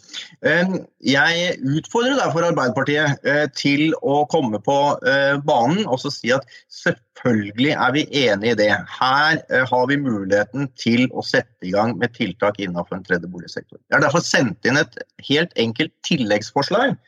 Eh, 0.45 0.75
jeg 1.09 1.55
utfordrer 1.65 2.19
derfor 2.21 2.45
Arbeiderpartiet 2.51 3.25
eh, 3.25 3.47
til 3.57 3.95
å 4.05 4.23
komme 4.33 4.61
på 4.65 4.77
eh, 5.09 5.39
banen 5.47 5.87
og 5.87 6.03
si 6.05 6.33
at 6.35 6.45
selvfølgelig 6.83 7.73
er 7.73 7.97
vi 7.97 8.05
enig 8.27 8.53
i 8.53 8.59
det. 8.61 8.71
Her 8.99 9.41
har 9.71 9.89
vi 9.89 10.01
muligheten 10.03 10.69
til 10.77 11.07
å 11.17 11.25
sette 11.25 11.69
i 11.69 11.73
gang 11.73 11.97
med 12.01 12.13
tiltak 12.19 12.61
innenfor 12.61 12.99
en 12.99 13.07
tredje 13.09 13.33
boligsektor. 13.33 13.81
Jeg 13.89 13.97
har 13.97 14.05
derfor 14.05 14.25
sendt 14.27 14.69
inn 14.69 14.81
et 14.81 15.01
helt 15.29 15.57
enkelt 15.57 15.95
tilleggsforslag 16.05 16.99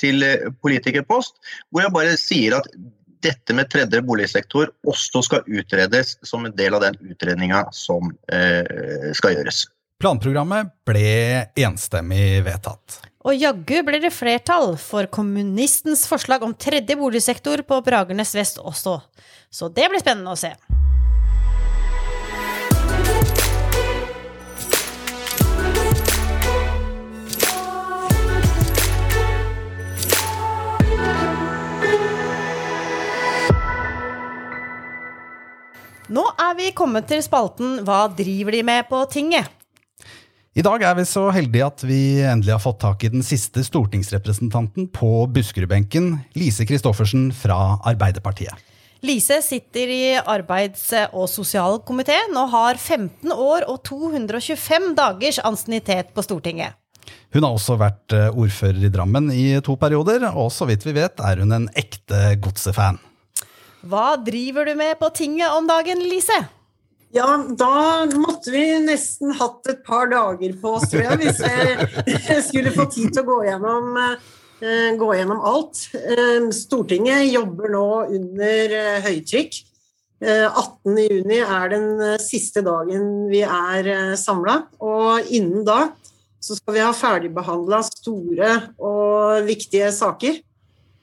til 0.00 0.24
politikerpost, 0.64 1.36
hvor 1.70 1.84
jeg 1.84 1.94
bare 1.94 2.16
sier 2.18 2.56
at 2.56 2.66
dette 3.24 3.56
med 3.56 3.70
tredje 3.72 4.00
boligsektor 4.04 4.70
også 4.86 5.22
skal 5.26 5.46
utredes 5.46 6.16
som 6.26 6.46
en 6.46 6.54
del 6.56 6.76
av 6.78 6.84
den 6.86 6.98
utredninga 7.10 7.66
som 7.74 8.12
eh, 8.32 9.10
skal 9.16 9.36
gjøres. 9.36 9.66
Planprogrammet 9.98 10.70
ble 10.86 11.48
enstemmig 11.58 12.44
vedtatt. 12.46 13.00
Og 13.26 13.34
jaggu 13.34 13.80
ble 13.84 13.98
det 14.00 14.12
flertall 14.14 14.76
for 14.80 15.08
kommunistens 15.10 16.06
forslag 16.08 16.44
om 16.46 16.54
tredje 16.54 16.94
boligsektor 16.96 17.64
på 17.66 17.80
Bragernes 17.84 18.34
vest 18.38 18.62
også. 18.62 19.00
Så 19.50 19.72
det 19.74 19.90
blir 19.90 20.04
spennende 20.04 20.36
å 20.36 20.38
se. 20.38 20.54
Nå 36.08 36.22
er 36.40 36.54
vi 36.56 36.70
kommet 36.72 37.04
til 37.10 37.20
spalten 37.20 37.82
Hva 37.84 38.06
driver 38.16 38.54
de 38.56 38.62
med 38.64 38.86
på 38.88 39.02
tinget? 39.12 39.44
I 40.56 40.62
dag 40.64 40.80
er 40.82 40.94
vi 40.96 41.04
så 41.06 41.26
heldige 41.30 41.66
at 41.66 41.82
vi 41.84 41.98
endelig 42.24 42.54
har 42.54 42.62
fått 42.62 42.80
tak 42.80 43.04
i 43.04 43.10
den 43.12 43.22
siste 43.22 43.60
stortingsrepresentanten 43.62 44.88
på 44.90 45.10
Buskerudbenken, 45.30 46.16
Lise 46.34 46.64
Christoffersen 46.66 47.28
fra 47.36 47.76
Arbeiderpartiet. 47.86 48.56
Lise 49.04 49.38
sitter 49.44 49.92
i 49.92 50.00
arbeids- 50.18 50.90
og 51.12 51.28
sosialkomiteen 51.30 52.34
og 52.40 52.50
har 52.56 52.80
15 52.80 53.30
år 53.30 53.68
og 53.68 53.84
225 53.86 54.94
dagers 54.98 55.38
ansiennitet 55.44 56.10
på 56.16 56.24
Stortinget. 56.26 56.74
Hun 57.36 57.44
har 57.44 57.52
også 57.52 57.76
vært 57.78 58.16
eh, 58.16 58.32
ordfører 58.32 58.88
i 58.88 58.90
Drammen 58.90 59.28
i 59.30 59.46
to 59.64 59.76
perioder, 59.78 60.26
og 60.32 60.50
så 60.56 60.66
vidt 60.66 60.88
vi 60.88 60.96
vet 60.96 61.20
er 61.22 61.44
hun 61.44 61.54
en 61.54 61.68
ekte 61.78 62.32
godsefan. 62.42 62.98
Hva 63.86 64.16
driver 64.18 64.66
du 64.66 64.74
med 64.74 64.98
på 64.98 65.10
tinget 65.14 65.54
om 65.54 65.66
dagen, 65.68 66.00
Lise? 66.02 66.38
Ja, 67.14 67.28
da 67.56 68.04
måtte 68.10 68.52
vi 68.52 68.64
nesten 68.84 69.32
hatt 69.38 69.68
et 69.70 69.84
par 69.86 70.10
dager 70.10 70.56
på 70.60 70.74
oss, 70.76 70.90
tror 70.90 71.06
jeg, 71.06 71.20
hvis 71.22 71.38
jeg 71.40 72.42
skulle 72.48 72.74
få 72.74 72.88
tid 72.92 73.14
til 73.14 73.22
å 73.22 73.28
gå 73.30 73.38
gjennom, 73.46 73.96
eh, 74.02 74.90
gå 74.98 75.08
gjennom 75.16 75.40
alt. 75.48 75.86
Eh, 75.96 76.50
Stortinget 76.52 77.30
jobber 77.30 77.72
nå 77.72 77.86
under 78.18 78.76
eh, 78.82 79.00
høytrykk. 79.06 79.62
18.6 80.18 81.28
er 81.38 81.68
den 81.70 81.90
siste 82.18 82.64
dagen 82.66 83.28
vi 83.30 83.44
er 83.46 84.16
samla, 84.18 84.56
og 84.82 85.28
innen 85.30 85.62
da 85.62 85.92
så 86.42 86.56
skal 86.58 86.74
vi 86.74 86.82
ha 86.82 86.88
ferdigbehandla 86.90 87.78
store 87.86 88.48
og 88.82 89.46
viktige 89.46 89.92
saker. 89.94 90.40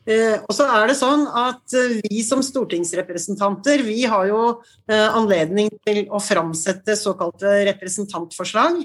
Eh, 0.06 0.38
og 0.46 0.54
så 0.54 0.68
er 0.70 0.86
det 0.86 0.98
sånn 1.00 1.24
at 1.34 1.74
eh, 1.74 1.96
Vi 2.06 2.20
som 2.22 2.44
stortingsrepresentanter 2.46 3.82
vi 3.82 4.04
har 4.06 4.28
jo 4.30 4.42
eh, 4.86 5.08
anledning 5.18 5.72
til 5.82 6.04
å 6.14 6.22
framsette 6.22 6.98
såkalte 7.00 7.64
representantforslag. 7.72 8.84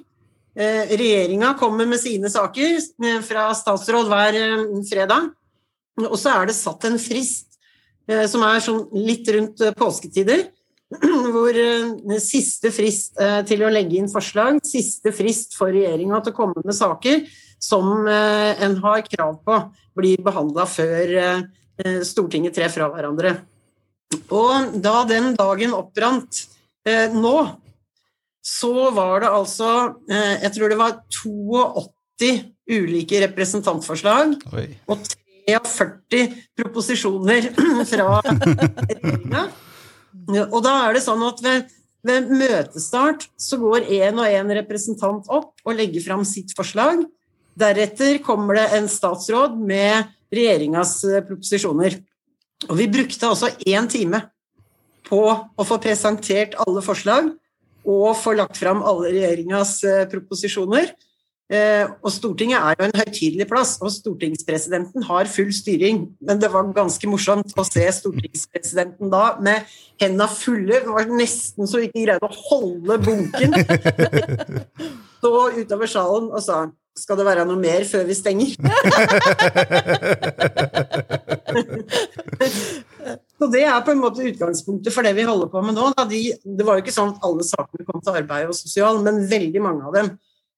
Regjeringa 0.60 1.52
kommer 1.56 1.86
med 1.86 2.00
sine 2.02 2.26
saker 2.28 2.80
fra 3.22 3.44
statsråd 3.54 4.08
hver 4.10 4.34
fredag. 4.88 5.28
Og 6.02 6.16
så 6.18 6.32
er 6.34 6.48
det 6.50 6.56
satt 6.58 6.84
en 6.88 6.98
frist 7.00 7.54
som 8.28 8.42
er 8.42 8.58
sånn 8.64 8.80
litt 8.98 9.30
rundt 9.30 9.62
påsketider. 9.78 10.42
Hvor 11.32 11.60
siste 12.20 12.74
frist 12.74 13.14
til 13.46 13.62
å 13.62 13.70
legge 13.70 14.00
inn 14.02 14.10
forslag, 14.10 14.58
siste 14.66 15.14
frist 15.14 15.54
for 15.56 15.70
regjeringa 15.70 16.18
til 16.18 16.34
å 16.34 16.38
komme 16.42 16.66
med 16.66 16.76
saker, 16.76 17.22
som 17.60 18.06
eh, 18.08 18.62
en 18.64 18.76
har 18.82 19.04
krav 19.06 19.40
på 19.44 19.58
blir 20.00 20.22
behandla 20.24 20.66
før 20.68 21.16
eh, 21.20 21.42
Stortinget 22.04 22.56
trer 22.56 22.72
fra 22.72 22.90
hverandre. 22.92 23.38
Og 24.34 24.74
da 24.84 25.00
den 25.08 25.34
dagen 25.38 25.76
opprant 25.76 26.42
eh, 26.88 27.12
nå, 27.12 27.36
så 28.44 28.88
var 28.96 29.20
det 29.20 29.28
altså 29.36 29.70
Jeg 30.08 30.50
tror 30.54 30.70
det 30.72 30.78
var 30.80 30.94
82 31.12 32.30
ulike 32.72 33.20
representantforslag 33.20 34.32
Oi. 34.56 34.64
og 34.88 35.04
43 35.44 36.22
proposisjoner 36.56 37.50
fra 37.92 38.08
regjeringa. 38.24 39.44
Og 40.48 40.58
da 40.64 40.74
er 40.86 40.96
det 40.96 41.04
sånn 41.04 41.22
at 41.26 41.44
ved, 41.44 41.68
ved 42.06 42.32
møtestart 42.32 43.28
så 43.40 43.60
går 43.60 43.88
én 43.92 44.20
og 44.20 44.28
én 44.28 44.52
representant 44.60 45.28
opp 45.28 45.52
og 45.64 45.76
legger 45.76 46.04
fram 46.04 46.24
sitt 46.28 46.54
forslag. 46.56 47.04
Deretter 47.60 48.20
kommer 48.24 48.58
det 48.58 48.68
en 48.78 48.88
statsråd 48.90 49.58
med 49.58 50.10
regjeringas 50.32 50.94
eh, 51.04 51.22
proposisjoner. 51.26 51.98
Og 52.68 52.76
vi 52.78 52.88
brukte 52.92 53.28
altså 53.28 53.50
én 53.66 53.88
time 53.90 54.22
på 55.08 55.22
å 55.30 55.66
få 55.66 55.80
presentert 55.82 56.56
alle 56.60 56.82
forslag 56.84 57.32
og 57.88 58.10
få 58.20 58.34
lagt 58.36 58.58
fram 58.60 58.82
alle 58.86 59.12
regjeringas 59.14 59.78
eh, 59.88 60.04
proposisjoner. 60.10 60.92
Eh, 61.50 61.82
og 62.04 62.12
Stortinget 62.14 62.62
er 62.62 62.76
jo 62.78 62.86
en 62.86 63.00
høytidelig 63.00 63.46
plass, 63.50 63.72
og 63.82 63.90
stortingspresidenten 63.90 65.02
har 65.08 65.30
full 65.32 65.50
styring. 65.54 66.04
Men 66.22 66.38
det 66.38 66.52
var 66.52 66.68
ganske 66.76 67.10
morsomt 67.10 67.56
å 67.58 67.64
se 67.66 67.88
stortingspresidenten 67.96 69.10
da 69.10 69.34
med 69.42 69.66
hendene 69.98 70.28
fulle. 70.30 70.78
Det 70.84 70.94
var 70.94 71.10
nesten 71.10 71.66
så 71.66 71.80
vi 71.80 71.88
ikke 71.90 72.04
greide 72.04 72.28
å 72.28 72.44
holde 72.52 73.00
bunken. 73.02 73.56
Så 75.20 75.30
utover 75.52 75.90
salen 75.90 76.30
og 76.32 76.40
sa 76.40 76.62
skal 77.00 77.18
det 77.18 77.26
være 77.26 77.46
noe 77.48 77.58
mer 77.60 77.84
før 77.88 78.04
vi 78.08 78.14
stenger? 78.18 78.50
Så 83.40 83.48
Det 83.48 83.62
er 83.64 83.84
på 83.84 83.94
en 83.94 84.02
måte 84.02 84.26
utgangspunktet 84.28 84.92
for 84.92 85.06
det 85.06 85.14
vi 85.16 85.24
holder 85.24 85.48
på 85.52 85.62
med 85.64 85.78
nå. 85.78 85.86
De, 86.10 86.20
det 86.44 86.66
var 86.66 86.76
jo 86.76 86.84
ikke 86.84 86.94
sånn 86.94 87.14
at 87.14 87.24
alle 87.26 87.46
sakene 87.46 87.86
kom 87.88 88.02
til 88.04 88.18
arbeid 88.20 88.50
og 88.50 88.58
sosial, 88.58 89.00
men 89.04 89.22
veldig 89.30 89.62
mange 89.64 89.86
av 89.88 89.96
dem 89.96 90.10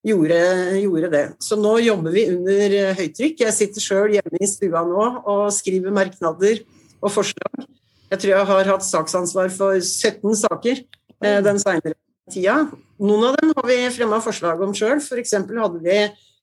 gjorde, 0.06 0.38
gjorde 0.82 1.10
det. 1.12 1.24
Så 1.42 1.58
nå 1.60 1.76
jobber 1.84 2.14
vi 2.14 2.26
under 2.32 2.94
høytrykk. 2.98 3.44
Jeg 3.46 3.56
sitter 3.56 3.84
sjøl 3.84 4.16
hjemme 4.16 4.42
i 4.42 4.50
stua 4.50 4.82
nå 4.88 5.04
og 5.20 5.44
skriver 5.54 5.94
merknader 5.94 6.64
og 7.02 7.14
forslag. 7.14 7.68
Jeg 8.12 8.20
tror 8.20 8.34
jeg 8.34 8.48
har 8.50 8.72
hatt 8.74 8.84
saksansvar 8.84 9.52
for 9.54 9.78
17 9.78 10.34
saker 10.42 10.82
eh, 10.82 11.38
den 11.44 11.62
seinere 11.62 11.96
tida. 12.30 12.58
Noen 13.02 13.30
av 13.30 13.38
dem 13.38 13.54
har 13.56 13.70
vi 13.70 13.78
fremma 13.94 14.18
forslag 14.22 14.60
om 14.62 14.74
sjøl. 14.76 14.98
F.eks. 15.00 15.38
hadde 15.38 15.80
vi 15.86 15.96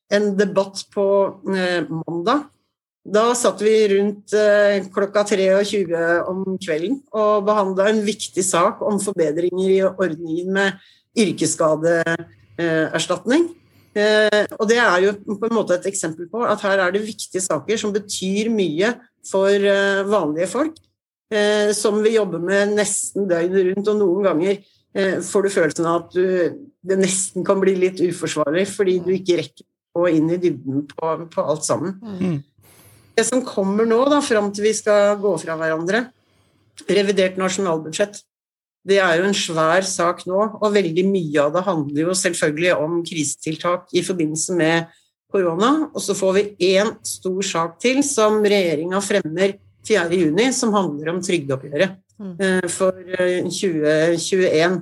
en 0.10 0.38
debatt 0.38 0.86
på 0.94 1.40
eh, 1.54 1.84
mandag. 1.90 2.44
Da 3.10 3.34
satt 3.38 3.62
vi 3.64 3.88
rundt 3.94 4.34
eh, 4.38 4.86
klokka 4.94 5.24
23 5.30 6.24
om 6.30 6.58
kvelden 6.62 7.00
og 7.16 7.46
behandla 7.48 7.90
en 7.90 8.06
viktig 8.06 8.44
sak 8.46 8.82
om 8.86 9.00
forbedringer 9.02 9.70
i 9.70 9.84
ordningen 9.90 10.54
med 10.58 10.70
yrkesskadeerstatning. 11.20 13.44
Eh, 13.98 14.46
og 14.60 14.66
det 14.70 14.78
er 14.82 15.00
jo 15.08 15.12
på 15.32 15.46
en 15.48 15.58
måte 15.58 15.74
et 15.78 15.90
eksempel 15.90 16.26
på 16.30 16.40
at 16.46 16.62
her 16.66 16.78
er 16.84 16.90
det 16.94 17.08
viktige 17.08 17.44
saker 17.46 17.76
som 17.82 17.96
betyr 17.96 18.46
mye 18.54 18.90
for 19.30 19.56
vanlige 20.10 20.48
folk, 20.48 20.76
som 21.76 22.02
vi 22.02 22.16
jobber 22.16 22.40
med 22.42 22.68
nesten 22.78 23.28
døgnet 23.30 23.66
rundt, 23.68 23.88
og 23.92 23.98
noen 24.00 24.24
ganger 24.26 24.54
får 25.28 25.42
du 25.44 25.50
følelsen 25.54 25.86
av 25.86 25.96
at 26.00 26.10
du, 26.16 26.26
det 26.82 26.98
nesten 26.98 27.44
kan 27.46 27.60
bli 27.62 27.74
litt 27.78 28.00
uforsvarlig 28.02 28.66
fordi 28.72 29.00
du 29.04 29.12
ikke 29.14 29.38
rekker 29.42 29.69
gå 30.00 30.08
inn 30.16 30.32
i 30.34 30.40
dybden 30.42 30.88
på, 30.90 31.12
på 31.30 31.46
alt 31.54 31.68
sammen. 31.68 32.00
Mm. 32.00 32.40
Det 33.20 33.28
som 33.28 33.44
kommer 33.46 33.88
nå, 33.88 34.00
da, 34.08 34.22
fram 34.24 34.50
til 34.56 34.70
vi 34.70 34.74
skal 34.78 35.20
gå 35.20 35.36
fra 35.42 35.60
hverandre, 35.60 36.08
revidert 36.88 37.40
nasjonalbudsjett, 37.40 38.22
det 38.88 39.00
er 39.04 39.20
jo 39.20 39.28
en 39.28 39.36
svær 39.36 39.84
sak 39.86 40.24
nå, 40.30 40.40
og 40.62 40.74
veldig 40.74 41.04
mye 41.10 41.44
av 41.44 41.52
det 41.54 41.66
handler 41.66 42.06
jo 42.08 42.16
selvfølgelig 42.16 42.72
om 42.80 43.02
krisetiltak 43.06 43.92
i 43.92 44.04
forbindelse 44.06 44.56
med 44.58 44.94
korona. 45.32 45.90
Og 45.92 46.02
så 46.04 46.16
får 46.18 46.38
vi 46.38 46.46
én 46.72 46.94
stor 47.06 47.42
sak 47.46 47.76
til 47.84 48.00
som 48.08 48.40
regjeringa 48.40 49.02
fremmer 49.04 49.58
4.6, 49.88 50.56
som 50.56 50.74
handler 50.76 51.12
om 51.14 51.22
trygdeoppgjøret 51.24 51.98
mm. 52.20 52.34
Eh, 52.40 52.70
for 52.72 52.96
2021. 52.96 54.80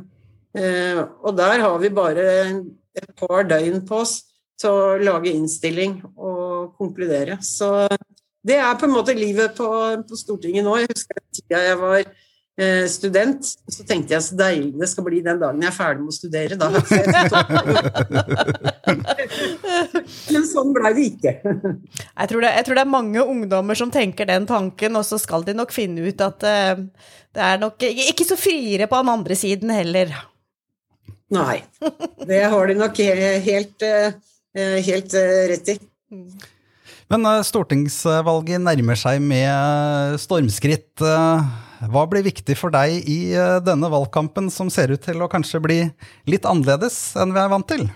Eh, 0.54 0.62
eh, 0.62 1.02
og 1.02 1.38
der 1.38 1.66
har 1.66 1.78
vi 1.82 1.94
bare 1.94 2.30
et 2.98 3.12
par 3.18 3.46
døgn 3.50 3.84
på 3.88 4.02
oss 4.04 4.20
til 4.58 4.74
å 4.74 4.98
lage 5.02 5.34
innstilling 5.34 6.00
og 6.16 6.74
konkludere. 6.78 7.38
Så 7.46 7.88
det 8.48 8.56
er 8.62 8.78
på 8.80 8.86
en 8.88 8.96
måte 8.96 9.14
livet 9.18 9.58
på, 9.58 9.68
på 10.08 10.16
Stortinget 10.18 10.64
nå. 10.66 10.78
Jeg 10.82 10.90
husker 10.94 11.14
den 11.20 11.30
tida 11.36 11.58
jeg 11.66 11.78
var 11.82 12.00
eh, 12.02 12.86
student, 12.90 13.46
så 13.46 13.86
tenkte 13.88 14.14
jeg 14.16 14.24
så 14.26 14.36
deilig 14.40 14.80
det 14.80 14.90
skal 14.92 15.06
bli 15.08 15.20
den 15.26 15.40
dagen 15.42 15.62
jeg 15.62 15.72
er 15.72 15.76
ferdig 15.76 16.02
med 16.06 16.14
å 16.14 16.16
studere. 16.16 16.56
Da. 16.58 16.68
Men 20.34 20.44
sånn 20.48 20.74
blei 20.76 20.92
det 20.98 21.06
ikke. 21.12 21.34
Jeg 21.44 22.28
tror, 22.32 22.42
det, 22.46 22.52
jeg 22.56 22.64
tror 22.68 22.76
det 22.80 22.86
er 22.86 22.96
mange 22.96 23.20
ungdommer 23.36 23.76
som 23.80 23.90
tenker 23.94 24.26
den 24.30 24.46
tanken, 24.50 24.92
og 25.00 25.06
så 25.08 25.18
skal 25.22 25.42
de 25.48 25.54
nok 25.58 25.72
finne 25.76 26.00
ut 26.08 26.20
at 26.24 26.40
eh, 26.48 26.76
det 27.38 27.44
er 27.52 27.58
nok 27.62 27.76
ikke 27.84 28.26
så 28.26 28.36
friere 28.40 28.88
på 28.90 28.98
den 29.04 29.14
andre 29.14 29.36
siden 29.38 29.70
heller. 29.76 30.08
Nei. 31.36 31.58
Det 32.24 32.44
har 32.48 32.64
de 32.70 32.76
nok 32.80 32.96
helt, 33.04 33.44
helt, 33.44 33.82
eh, 33.84 34.14
helt 34.88 35.14
eh, 35.18 35.46
rett 35.54 35.72
i. 35.74 35.78
Men 37.12 37.30
eh, 37.30 37.46
stortingsvalget 37.48 38.64
nærmer 38.64 39.00
seg 39.00 39.22
med 39.24 40.18
stormskritt. 40.22 40.92
Eh, 41.02 41.48
Hva 41.94 42.04
blir 42.10 42.26
viktig 42.26 42.58
for 42.58 42.74
deg 42.74 43.06
i 43.06 43.20
eh, 43.38 43.58
denne 43.64 43.90
valgkampen, 43.94 44.50
som 44.54 44.72
ser 44.74 44.92
ut 44.96 45.04
til 45.06 45.22
å 45.22 45.30
kanskje 45.32 45.62
bli 45.64 45.80
litt 46.28 46.48
annerledes 46.50 47.16
enn 47.22 47.36
vi 47.36 47.44
er 47.44 47.52
vant 47.54 47.70
til? 47.70 47.88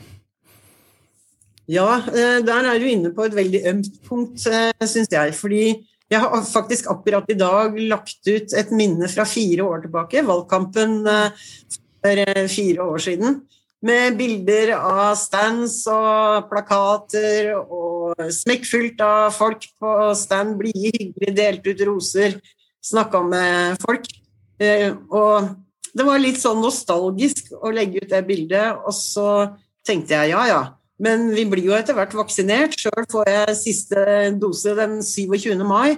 Ja, 1.72 2.02
eh, 2.12 2.42
der 2.46 2.68
er 2.68 2.82
du 2.82 2.88
inne 2.90 3.14
på 3.16 3.26
et 3.26 3.38
veldig 3.38 3.64
ømt 3.72 3.96
punkt, 4.08 4.44
syns 4.44 5.12
jeg. 5.12 5.34
Fordi 5.38 5.64
jeg 6.12 6.20
har 6.20 6.44
faktisk 6.44 6.90
akkurat 6.92 7.30
i 7.32 7.38
dag 7.40 7.78
lagt 7.88 8.28
ut 8.28 8.54
et 8.60 8.72
minne 8.76 9.08
fra 9.08 9.24
fire 9.24 9.64
år 9.64 9.86
tilbake, 9.86 10.26
valgkampen 10.28 10.98
eh, 11.08 11.46
for 12.04 12.24
eh, 12.26 12.48
fire 12.52 12.88
år 12.92 13.04
siden. 13.06 13.38
Med 13.82 14.18
bilder 14.20 14.76
av 14.78 15.16
stands 15.18 15.80
og 15.90 16.50
plakater 16.52 17.56
og 17.58 18.20
smekkfullt 18.30 19.02
av 19.02 19.32
folk 19.34 19.66
på 19.82 19.94
stand, 20.20 20.54
blide, 20.60 20.92
hyggelig, 21.00 21.34
delt 21.38 21.66
ut 21.66 21.82
roser, 21.90 22.38
snakka 22.86 23.24
med 23.26 23.82
folk. 23.82 24.06
Eh, 24.62 24.92
Og 25.10 25.50
det 25.98 26.06
var 26.08 26.22
litt 26.22 26.38
sånn 26.40 26.62
nostalgisk 26.62 27.50
å 27.58 27.72
legge 27.74 28.04
ut 28.04 28.14
det 28.14 28.22
bildet, 28.28 28.78
og 28.86 28.94
så 28.96 29.28
tenkte 29.88 30.16
jeg 30.20 30.36
ja, 30.36 30.46
ja. 30.48 30.62
Men 31.02 31.32
vi 31.34 31.48
blir 31.50 31.66
jo 31.72 31.74
etter 31.74 31.98
hvert 31.98 32.14
vaksinert. 32.14 32.78
Sjøl 32.78 33.08
får 33.10 33.30
jeg 33.32 33.58
siste 33.58 34.06
dose 34.38 34.76
den 34.78 35.00
27. 35.02 35.58
mai. 35.66 35.98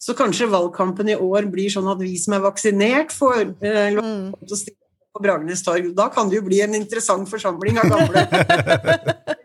Så 0.00 0.16
kanskje 0.18 0.48
valgkampen 0.50 1.12
i 1.12 1.14
år 1.14 1.46
blir 1.52 1.70
sånn 1.70 1.86
at 1.92 2.00
vi 2.02 2.16
som 2.18 2.34
er 2.34 2.42
vaksinert, 2.42 3.14
får 3.14 3.52
eh, 3.62 3.92
lov 3.94 4.34
til 4.40 4.56
å 4.56 4.58
stille 4.58 4.79
på 5.12 5.22
Bragernes 5.22 5.62
torg. 5.66 5.90
Da 5.96 6.08
kan 6.12 6.30
det 6.30 6.38
jo 6.38 6.46
bli 6.46 6.60
en 6.64 6.76
interessant 6.78 7.28
forsamling 7.30 7.78
av 7.82 7.90
gamle. 7.90 8.26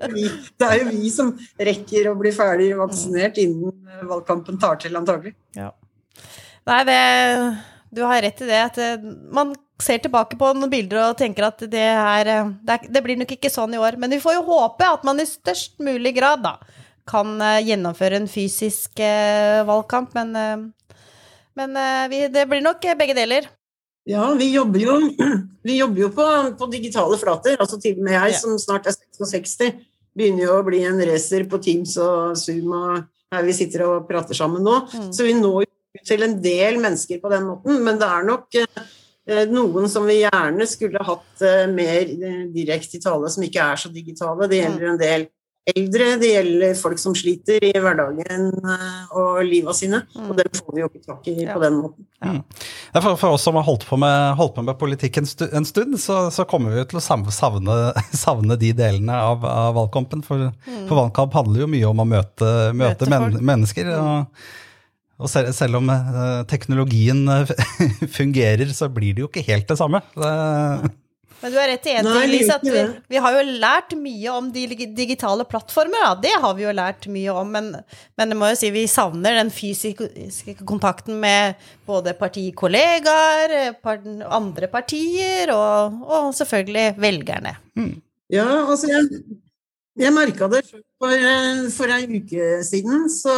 Det 0.06 0.68
er 0.68 0.82
jo 0.84 0.92
vi 0.92 1.10
som 1.10 1.32
rekker 1.58 2.12
å 2.12 2.18
bli 2.20 2.32
ferdig 2.36 2.70
vaksinert 2.78 3.40
innen 3.42 3.74
eh, 3.90 4.04
valgkampen 4.06 4.60
tar 4.62 4.78
til, 4.84 4.94
antagelig. 5.00 5.34
Nei, 5.58 6.82
det, 6.88 7.00
du 7.90 8.04
har 8.06 8.22
rett 8.22 8.44
i 8.46 8.50
det. 8.50 8.60
At 8.70 8.78
eh, 8.82 9.08
man 9.34 9.56
ser 9.82 10.04
tilbake 10.04 10.38
på 10.38 10.52
noen 10.54 10.72
bilder 10.72 11.02
og 11.08 11.18
tenker 11.20 11.50
at 11.50 11.66
det, 11.72 11.88
er, 11.90 12.32
eh, 12.32 12.54
det, 12.62 12.78
er, 12.78 12.94
det 12.94 13.04
blir 13.08 13.20
nok 13.20 13.34
ikke 13.34 13.52
sånn 13.52 13.74
i 13.74 13.82
år. 13.82 13.98
Men 14.02 14.14
vi 14.14 14.22
får 14.22 14.38
jo 14.38 14.46
håpe 14.52 14.92
at 14.94 15.10
man 15.10 15.20
i 15.20 15.28
størst 15.30 15.82
mulig 15.84 16.14
grad 16.20 16.46
da, 16.46 16.56
kan 17.10 17.36
gjennomføre 17.66 18.22
en 18.22 18.30
fysisk 18.30 19.02
valgkamp. 19.68 20.16
Men, 20.18 20.72
men 21.58 21.78
vi, 22.10 22.24
det 22.34 22.48
blir 22.50 22.64
nok 22.66 22.88
begge 22.98 23.18
deler. 23.18 23.50
Ja, 24.06 24.28
vi 24.38 24.52
jobber 24.54 24.80
jo, 24.84 24.96
vi 25.68 25.80
jobber 25.80 26.06
jo 26.06 26.12
på, 26.14 26.30
på 26.60 26.70
digitale 26.72 27.18
flater. 27.18 27.58
altså 27.60 27.80
Til 27.82 27.98
og 27.98 28.06
med 28.06 28.18
jeg 28.20 28.40
som 28.42 28.58
snart 28.62 28.88
er 28.90 28.98
66, 29.18 29.72
begynner 30.16 30.46
jo 30.46 30.58
å 30.60 30.66
bli 30.66 30.84
en 30.86 31.02
racer 31.10 31.48
på 31.50 31.60
Teams 31.64 31.98
og 32.02 32.38
Zoom 32.40 32.76
og 32.78 33.06
her 33.34 33.48
vi 33.48 33.56
sitter 33.58 33.86
og 33.88 34.06
prater 34.10 34.38
sammen 34.38 34.64
nå. 34.66 34.82
Mm. 34.94 35.10
Så 35.14 35.26
vi 35.26 35.34
når 35.38 35.66
jo 35.66 36.04
til 36.06 36.26
en 36.28 36.38
del 36.44 36.78
mennesker 36.84 37.22
på 37.24 37.32
den 37.32 37.48
måten, 37.50 37.82
men 37.84 38.00
det 38.00 38.08
er 38.08 38.28
nok 38.28 38.60
eh, 38.60 39.46
noen 39.50 39.90
som 39.92 40.06
vi 40.08 40.22
gjerne 40.22 40.68
skulle 40.70 41.02
hatt 41.08 41.46
eh, 41.46 41.66
mer 41.72 42.12
eh, 42.14 42.44
direkte 42.54 43.00
i 43.00 43.04
tale, 43.04 43.32
som 43.32 43.46
ikke 43.48 43.64
er 43.74 43.82
så 43.82 43.92
digitale. 43.94 44.50
Det 44.52 44.62
gjelder 44.62 44.92
en 44.92 45.02
del 45.02 45.28
eldre, 45.72 46.08
det 46.22 46.30
gjelder 46.30 46.76
folk 46.78 47.00
som 47.02 47.16
sliter 47.18 47.64
i 47.66 47.72
hverdagen 47.82 48.52
eh, 48.62 49.14
og 49.18 49.40
liva 49.48 49.74
sine, 49.74 50.04
og 50.22 50.34
dem 50.38 50.50
får 50.54 50.76
vi 50.76 50.84
jo 50.84 50.90
ikke 50.92 51.04
tak 51.08 51.30
i 51.32 51.36
Ja. 51.46 51.56
på 51.56 51.64
den 51.64 51.80
måten. 51.82 52.06
Det 52.22 53.00
er 53.00 53.04
for, 53.04 53.18
for 53.20 53.36
oss 53.36 53.46
som 53.46 53.58
har 53.60 53.66
holdt 53.68 53.86
på 53.90 53.98
med, 54.02 54.36
holdt 54.40 54.56
på 54.56 54.64
med 54.66 54.78
politikk 54.82 55.18
en, 55.22 55.30
stu, 55.30 55.46
en 55.52 55.66
stund, 55.68 55.98
så, 56.02 56.28
så 56.34 56.46
kommer 56.50 56.74
vi 56.74 56.84
jo 56.84 56.90
til 56.92 57.02
å 57.02 57.06
savne, 57.06 57.78
savne 58.26 58.58
de 58.62 58.74
delene 58.78 59.18
av, 59.18 59.46
av 59.46 59.74
valgkampen. 59.78 60.22
For, 60.26 60.52
for 60.86 61.00
valgkamp 61.02 61.34
handler 61.38 61.66
jo 61.66 61.72
mye 61.74 61.90
om 61.90 62.04
å 62.04 62.08
møte, 62.14 62.52
møte 62.74 63.10
Møte 63.10 63.10
men, 63.12 63.40
mennesker. 63.46 63.90
Og, 64.00 64.46
og 65.16 65.32
selv, 65.32 65.54
selv 65.56 65.80
om 65.80 65.90
uh, 65.90 66.44
teknologien 66.50 67.26
fungerer, 68.18 68.70
så 68.76 68.90
blir 68.94 69.16
det 69.16 69.26
jo 69.26 69.32
ikke 69.32 69.46
helt 69.50 69.70
det 69.70 69.78
samme. 69.80 70.02
Det, 70.14 70.32
Men 71.42 71.52
du 71.52 71.58
har 71.60 71.68
rett 71.70 71.86
i 71.86 71.94
én 71.94 72.08
ting, 72.08 72.32
Lise, 72.32 72.56
at 72.56 72.64
vi, 72.66 72.82
vi 73.12 73.20
har 73.22 73.36
jo 73.36 73.42
lært 73.62 73.92
mye 74.00 74.32
om 74.34 74.48
de 74.54 74.64
digitale 74.98 75.46
plattformer. 75.46 76.02
Da. 76.08 76.14
Det 76.24 76.34
har 76.42 76.56
vi 76.58 76.66
jo 76.66 76.74
lært 76.74 77.08
mye 77.12 77.36
om, 77.36 77.52
men, 77.54 77.70
men 78.18 78.34
jeg 78.34 78.40
må 78.40 78.50
jo 78.50 78.58
si 78.60 78.72
vi 78.74 78.86
savner 78.90 79.38
den 79.38 79.52
fysiske 79.54 80.56
kontakten 80.66 81.20
med 81.22 81.60
både 81.86 82.16
partikollegaer, 82.18 83.76
andre 84.26 84.72
partier 84.72 85.54
og, 85.54 86.02
og 86.08 86.34
selvfølgelig 86.38 86.88
velgerne. 87.04 87.58
Ja, 88.34 88.48
altså 88.66 88.90
jeg, 88.90 89.26
jeg 90.02 90.14
merka 90.16 90.50
det 90.52 90.64
for, 90.72 91.14
eh, 91.14 91.66
for 91.76 91.94
en 91.94 92.16
uke 92.18 92.62
siden. 92.66 93.10
Så 93.12 93.36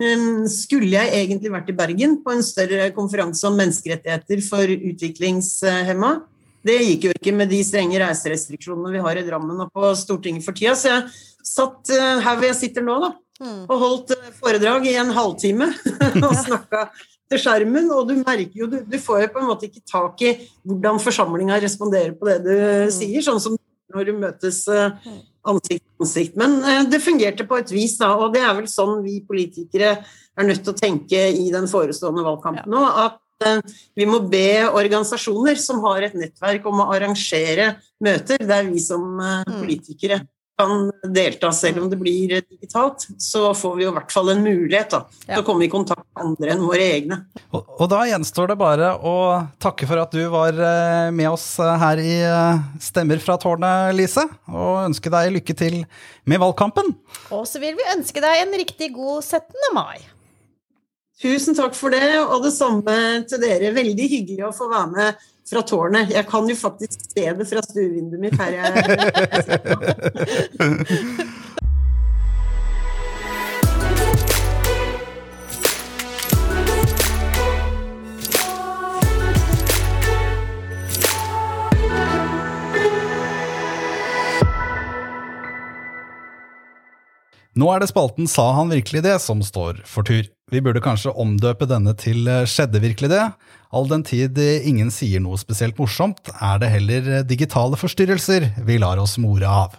em, 0.00 0.46
skulle 0.50 0.94
jeg 0.94 1.12
egentlig 1.20 1.52
vært 1.52 1.68
i 1.70 1.76
Bergen 1.76 2.22
på 2.24 2.32
en 2.34 2.46
større 2.46 2.88
konferanse 2.96 3.44
om 3.50 3.58
menneskerettigheter 3.60 4.40
for 4.48 4.72
utviklingshemma. 4.74 6.14
Det 6.64 6.78
gikk 6.80 7.08
jo 7.08 7.12
ikke 7.12 7.34
med 7.36 7.50
de 7.52 7.60
strenge 7.66 8.00
reiserestriksjonene 8.00 8.94
vi 8.94 9.02
har 9.04 9.20
i 9.20 9.26
Drammen 9.26 9.66
og 9.66 9.72
på 9.74 9.90
Stortinget 10.00 10.46
for 10.46 10.56
tida. 10.56 10.72
Så 10.78 10.88
jeg 10.88 11.04
satt 11.44 11.92
eh, 11.92 12.22
her 12.24 12.38
hvor 12.38 12.48
jeg 12.48 12.60
sitter 12.62 12.86
nå, 12.86 12.96
da, 13.02 13.12
Mm. 13.42 13.64
og 13.66 13.80
holdt 13.80 14.12
eh, 14.14 14.30
foredrag 14.38 14.84
i 14.86 14.92
en 14.94 15.08
halvtime 15.10 15.66
og 16.22 16.34
snakka 16.38 16.84
til 17.26 17.40
skjermen, 17.42 17.88
og 17.90 18.06
du 18.06 18.12
merker 18.20 18.60
jo, 18.60 18.68
du, 18.70 18.76
du 18.86 18.94
får 19.02 19.24
jo 19.24 19.30
på 19.34 19.40
en 19.40 19.48
måte 19.48 19.66
ikke 19.66 19.82
tak 19.90 20.22
i 20.22 20.30
hvordan 20.62 21.00
forsamlinga 21.02 21.58
responderer 21.64 22.12
på 22.14 22.28
det 22.28 22.36
du 22.44 22.52
sier, 22.94 23.24
sånn 23.26 23.42
som 23.42 23.56
når 23.90 24.06
du 24.06 24.12
møtes 24.20 24.60
eh, 24.70 25.10
ansikt 25.50 25.82
til 25.82 26.06
ansikt. 26.06 26.38
Men 26.38 26.54
det 26.90 27.02
fungerte 27.02 27.46
på 27.50 27.58
et 27.58 27.74
vis, 27.74 27.98
da, 27.98 28.12
og 28.14 28.36
det 28.36 28.44
er 28.46 28.54
vel 28.54 28.70
sånn 28.70 29.02
vi 29.02 29.18
politikere 29.26 29.96
er 29.98 30.46
nødt 30.46 30.62
til 30.62 30.70
å 30.70 30.78
tenke 30.78 31.26
i 31.34 31.50
den 31.50 31.66
forestående 31.70 32.22
valgkampen 32.26 32.70
nå, 32.70 32.86
at 32.86 33.18
vi 33.94 34.06
må 34.08 34.20
be 34.30 34.64
organisasjoner 34.70 35.58
som 35.60 35.82
har 35.84 36.06
et 36.06 36.14
nettverk 36.18 36.66
om 36.70 36.84
å 36.84 36.90
arrangere 36.94 37.74
møter 38.04 38.44
der 38.46 38.68
vi 38.68 38.82
som 38.82 39.18
eh, 39.20 39.42
politikere 39.58 40.22
kan 40.58 40.90
delta, 41.14 41.50
selv 41.52 41.82
om 41.82 41.88
det 41.90 41.98
blir 41.98 42.32
eh, 42.36 42.44
digitalt, 42.46 43.06
så 43.18 43.48
får 43.58 43.74
vi 43.76 43.84
jo 43.84 43.90
i 43.90 43.96
hvert 43.96 44.14
fall 44.14 44.30
en 44.30 44.42
mulighet 44.44 44.92
da, 44.92 45.00
til 45.24 45.42
å 45.42 45.46
komme 45.46 45.66
i 45.66 45.70
kontakt 45.72 46.04
med 46.04 46.22
andre 46.28 46.54
enn 46.54 46.62
våre 46.62 46.86
egne. 46.94 47.18
og, 47.50 47.74
og 47.74 47.90
da 47.90 48.04
gjenstår 48.06 48.52
det 48.52 48.58
bare 48.60 48.92
å 48.94 49.16
takke 49.62 49.88
for 49.90 50.02
at 50.04 50.14
du 50.14 50.22
var 50.32 50.54
eh, 50.54 51.10
med 51.14 51.32
oss 51.32 51.48
eh, 51.62 51.74
her 51.82 52.02
i 52.02 52.16
eh, 52.22 52.62
Stemmer 52.84 53.22
fra 53.22 53.38
tårnet, 53.40 53.94
Lise, 53.98 54.26
og 54.50 54.84
ønske 54.84 55.10
deg 55.10 55.34
lykke 55.40 55.58
til 55.58 55.80
med 56.30 56.42
valgkampen. 56.42 56.94
Og 57.34 57.46
så 57.50 57.62
vil 57.62 57.74
vi 57.78 57.92
ønske 57.96 58.22
deg 58.22 58.44
en 58.44 58.58
riktig 58.62 58.92
god 58.94 59.24
17. 59.24 59.72
mai. 59.74 59.98
Tusen 61.22 61.54
takk 61.54 61.76
for 61.78 61.94
det, 61.94 62.18
og 62.20 62.42
det 62.42 62.52
samme 62.56 62.94
til 63.30 63.40
dere. 63.42 63.74
Veldig 63.76 64.08
hyggelig 64.10 64.44
å 64.48 64.52
få 64.54 64.68
være 64.72 64.90
med 64.94 65.22
fra 65.48 65.62
tårnet. 65.66 66.10
Jeg 66.14 66.26
kan 66.30 66.48
jo 66.50 66.56
faktisk 66.58 66.98
se 67.12 67.24
det 67.38 67.46
fra 67.48 67.62
stuevinduet 67.62 68.20
mitt 68.22 68.38
her 68.40 68.52
jeg 68.58 68.72
Nå 87.54 87.68
er 87.70 87.82
det 87.82 87.90
spalten 87.92 88.26
Sa 88.30 88.48
han 88.56 88.72
virkelig 88.74 89.04
det 89.06 89.18
som 89.22 89.42
står 89.44 89.84
for 89.86 90.06
tur. 90.06 90.26
Vi 90.50 90.60
burde 90.62 90.82
kanskje 90.82 91.14
omdøpe 91.14 91.68
denne 91.70 91.94
til 91.98 92.26
eh, 92.28 92.42
Skjedde 92.50 92.82
virkelig 92.82 93.12
det? 93.12 93.22
All 93.74 93.86
den 93.90 94.02
tid 94.06 94.38
eh, 94.42 94.66
ingen 94.66 94.90
sier 94.94 95.22
noe 95.22 95.38
spesielt 95.40 95.78
morsomt, 95.78 96.28
er 96.34 96.60
det 96.62 96.72
heller 96.74 97.08
eh, 97.10 97.24
digitale 97.26 97.78
forstyrrelser 97.78 98.50
vi 98.66 98.78
lar 98.82 99.00
oss 99.02 99.16
more 99.22 99.46
av. 99.48 99.78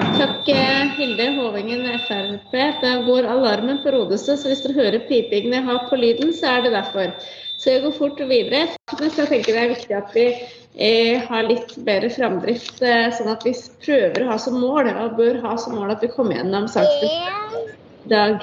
Takk, 0.00 0.50
Hilde 0.98 1.26
Håvingen 1.36 1.86
Frp. 2.06 2.54
Da 2.82 2.92
går 3.06 3.28
alarmen 3.30 3.80
på 3.84 3.92
rådhuset, 3.94 4.40
så 4.40 4.50
hvis 4.50 4.64
dere 4.66 4.76
hører 4.76 5.06
pipingen 5.08 5.60
jeg 5.60 5.66
har 5.68 5.86
på 5.88 5.98
lyden, 6.00 6.34
så 6.36 6.56
er 6.56 6.66
det 6.66 6.74
derfor. 6.74 7.14
Så 7.60 7.74
jeg 7.74 7.84
går 7.84 7.96
fort 7.98 8.20
videre. 8.26 8.66
Så 8.96 9.04
jeg 9.06 9.30
tenker 9.30 9.54
det 9.54 9.62
er 9.62 9.74
viktig 9.74 9.96
at 9.96 10.14
vi 10.16 10.26
eh, 10.74 11.20
har 11.28 11.42
litt 11.48 11.76
bedre 11.86 12.10
framdrift, 12.10 12.82
eh, 12.82 13.10
sånn 13.16 13.30
at 13.32 13.44
vi 13.46 13.54
prøver 13.84 14.24
å 14.24 14.30
ha 14.32 14.38
som 14.38 14.60
mål, 14.60 14.90
og 14.92 15.16
bør 15.18 15.40
ha 15.44 15.56
som 15.58 15.74
mål 15.78 15.90
at 15.96 16.02
vi 16.04 16.08
kommer 16.12 16.38
gjennom 16.38 16.68
saken 16.70 17.04
i 17.04 18.08
dag. 18.10 18.34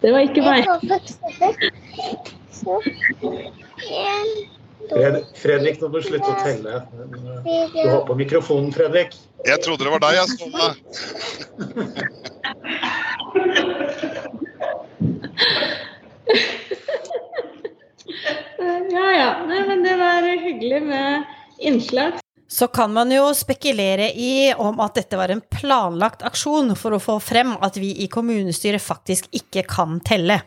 Det 0.00 0.12
var 0.12 0.20
ikke 0.26 0.42
meg. 0.44 0.62
Fredrik, 5.34 5.80
nå 5.80 5.88
må 5.88 5.98
du 5.98 6.04
slutte 6.06 6.30
å 6.30 6.36
telle. 6.42 6.72
Du 7.74 7.88
har 7.88 8.02
på 8.06 8.14
mikrofonen, 8.18 8.70
Fredrik. 8.74 9.10
Jeg 9.46 9.58
trodde 9.64 9.84
det 9.86 9.92
var 9.94 10.02
deg, 10.04 10.14
jeg, 10.20 10.26
Ståle. 10.36 10.68
Ja 18.58 19.10
ja. 19.12 19.30
Nei, 19.46 19.62
men 19.66 19.82
det 19.84 19.96
var 20.00 20.22
hyggelig 20.22 20.82
med 20.82 21.24
innslag. 21.58 22.12
Så 22.48 22.66
kan 22.66 22.92
man 22.92 23.10
jo 23.10 23.34
spekulere 23.34 24.12
i 24.14 24.52
om 24.54 24.78
at 24.80 24.94
dette 24.94 25.18
var 25.18 25.32
en 25.34 25.42
planlagt 25.50 26.22
aksjon 26.26 26.76
for 26.78 26.94
å 26.94 27.02
få 27.02 27.18
frem 27.20 27.56
at 27.58 27.76
vi 27.80 27.90
i 28.04 28.06
kommunestyret 28.12 28.82
faktisk 28.82 29.26
ikke 29.34 29.66
kan 29.66 29.98
telle. 30.06 30.40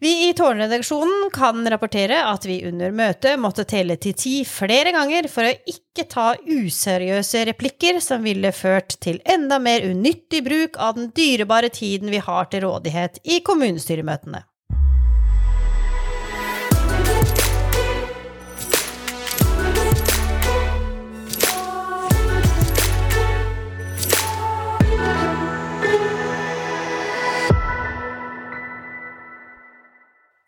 Vi 0.00 0.28
i 0.28 0.32
Tårnredaksjonen 0.36 1.30
kan 1.32 1.62
rapportere 1.72 2.18
at 2.28 2.44
vi 2.44 2.58
under 2.68 2.92
møtet 2.92 3.40
måtte 3.40 3.64
telle 3.68 3.96
til 4.00 4.12
ti 4.16 4.34
flere 4.48 4.92
ganger 4.92 5.28
for 5.32 5.48
å 5.48 5.54
ikke 5.72 6.04
ta 6.10 6.26
useriøse 6.44 7.46
replikker 7.48 8.00
som 8.04 8.24
ville 8.24 8.52
ført 8.52 8.98
til 9.00 9.22
enda 9.24 9.56
mer 9.62 9.86
unyttig 9.88 10.42
bruk 10.44 10.76
av 10.76 10.98
den 10.98 11.08
dyrebare 11.16 11.72
tiden 11.72 12.12
vi 12.12 12.20
har 12.20 12.52
til 12.52 12.66
rådighet 12.66 13.22
i 13.24 13.40
kommunestyremøtene. 13.44 14.44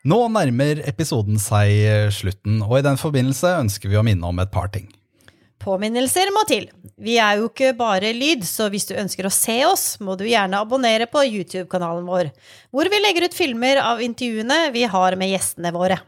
Nå 0.08 0.22
nærmer 0.32 0.78
episoden 0.88 1.36
seg 1.42 2.08
slutten, 2.14 2.62
og 2.64 2.78
i 2.78 2.84
den 2.86 2.96
forbindelse 2.96 3.50
ønsker 3.60 3.90
vi 3.92 3.98
å 3.98 4.02
minne 4.06 4.24
om 4.24 4.38
et 4.40 4.48
par 4.52 4.70
ting. 4.72 4.86
Påminnelser 5.58 6.30
må 6.32 6.44
til. 6.48 6.68
Vi 7.02 7.16
er 7.20 7.38
jo 7.40 7.48
ikke 7.50 7.74
bare 7.76 8.12
lyd, 8.16 8.44
så 8.46 8.68
hvis 8.72 8.86
du 8.88 8.94
ønsker 8.96 9.26
å 9.26 9.30
se 9.34 9.66
oss, 9.66 10.00
må 10.00 10.14
du 10.16 10.24
gjerne 10.28 10.60
abonnere 10.62 11.06
på 11.10 11.24
YouTube-kanalen 11.26 12.06
vår, 12.08 12.30
hvor 12.72 12.88
vi 12.88 13.00
legger 13.02 13.24
ut 13.26 13.34
filmer 13.36 13.76
av 13.82 14.00
intervjuene 14.04 14.70
vi 14.72 14.84
har 14.88 15.16
med 15.18 15.28
gjestene 15.34 15.72
våre. 15.74 15.98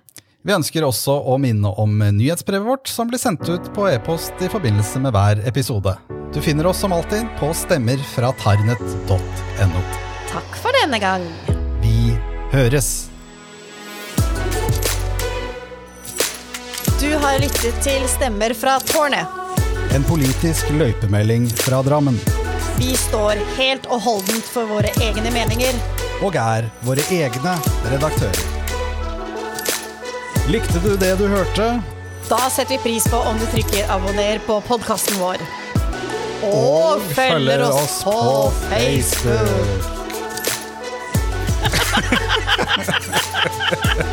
Vi 0.46 0.56
ønsker 0.56 0.84
også 0.86 1.12
å 1.28 1.36
minne 1.42 1.68
om 1.82 1.98
nyhetsbrevet 2.00 2.64
vårt, 2.64 2.88
som 2.88 3.08
blir 3.10 3.20
sendt 3.20 3.44
ut 3.50 3.74
på 3.76 3.88
e-post 3.90 4.32
i 4.40 4.48
forbindelse 4.48 5.00
med 5.04 5.12
hver 5.12 5.44
episode. 5.50 5.92
Du 6.32 6.40
finner 6.40 6.64
oss 6.70 6.80
som 6.80 6.92
alltid 6.96 7.28
på 7.42 7.52
stemmerfratarnet.no. 7.66 9.80
Takk 10.30 10.50
for 10.62 10.70
denne 10.80 10.98
gang. 11.02 11.26
Vi 11.82 12.14
høres! 12.54 13.09
Har 17.20 17.38
lyttet 17.38 17.82
til 17.84 18.08
Stemmer 18.08 18.54
fra 18.56 18.78
tårnet. 18.80 19.26
En 19.94 20.04
politisk 20.08 20.70
løypemelding 20.72 21.48
fra 21.60 21.82
Drammen. 21.82 22.16
Vi 22.78 22.96
står 22.96 23.40
helt 23.58 23.86
og 23.92 24.00
holdent 24.06 24.46
for 24.48 24.64
våre 24.70 24.88
egne 25.04 25.30
meninger. 25.34 25.74
Og 26.24 26.36
er 26.40 26.70
våre 26.86 27.04
egne 27.12 27.54
redaktører. 27.92 28.44
Likte 30.50 30.80
du 30.80 30.96
det 30.96 31.18
du 31.20 31.26
hørte? 31.28 31.66
Da 32.30 32.40
setter 32.50 32.76
vi 32.76 32.82
pris 32.86 33.04
på 33.10 33.16
om 33.16 33.38
du 33.38 33.46
trykker 33.52 33.90
abonner 33.92 34.40
på 34.46 34.60
podkasten 34.68 35.20
vår. 35.20 35.38
Og, 36.46 37.02
følger 37.12 37.62
oss 37.68 38.00
på 38.06 38.52
Facebook. 38.70 40.00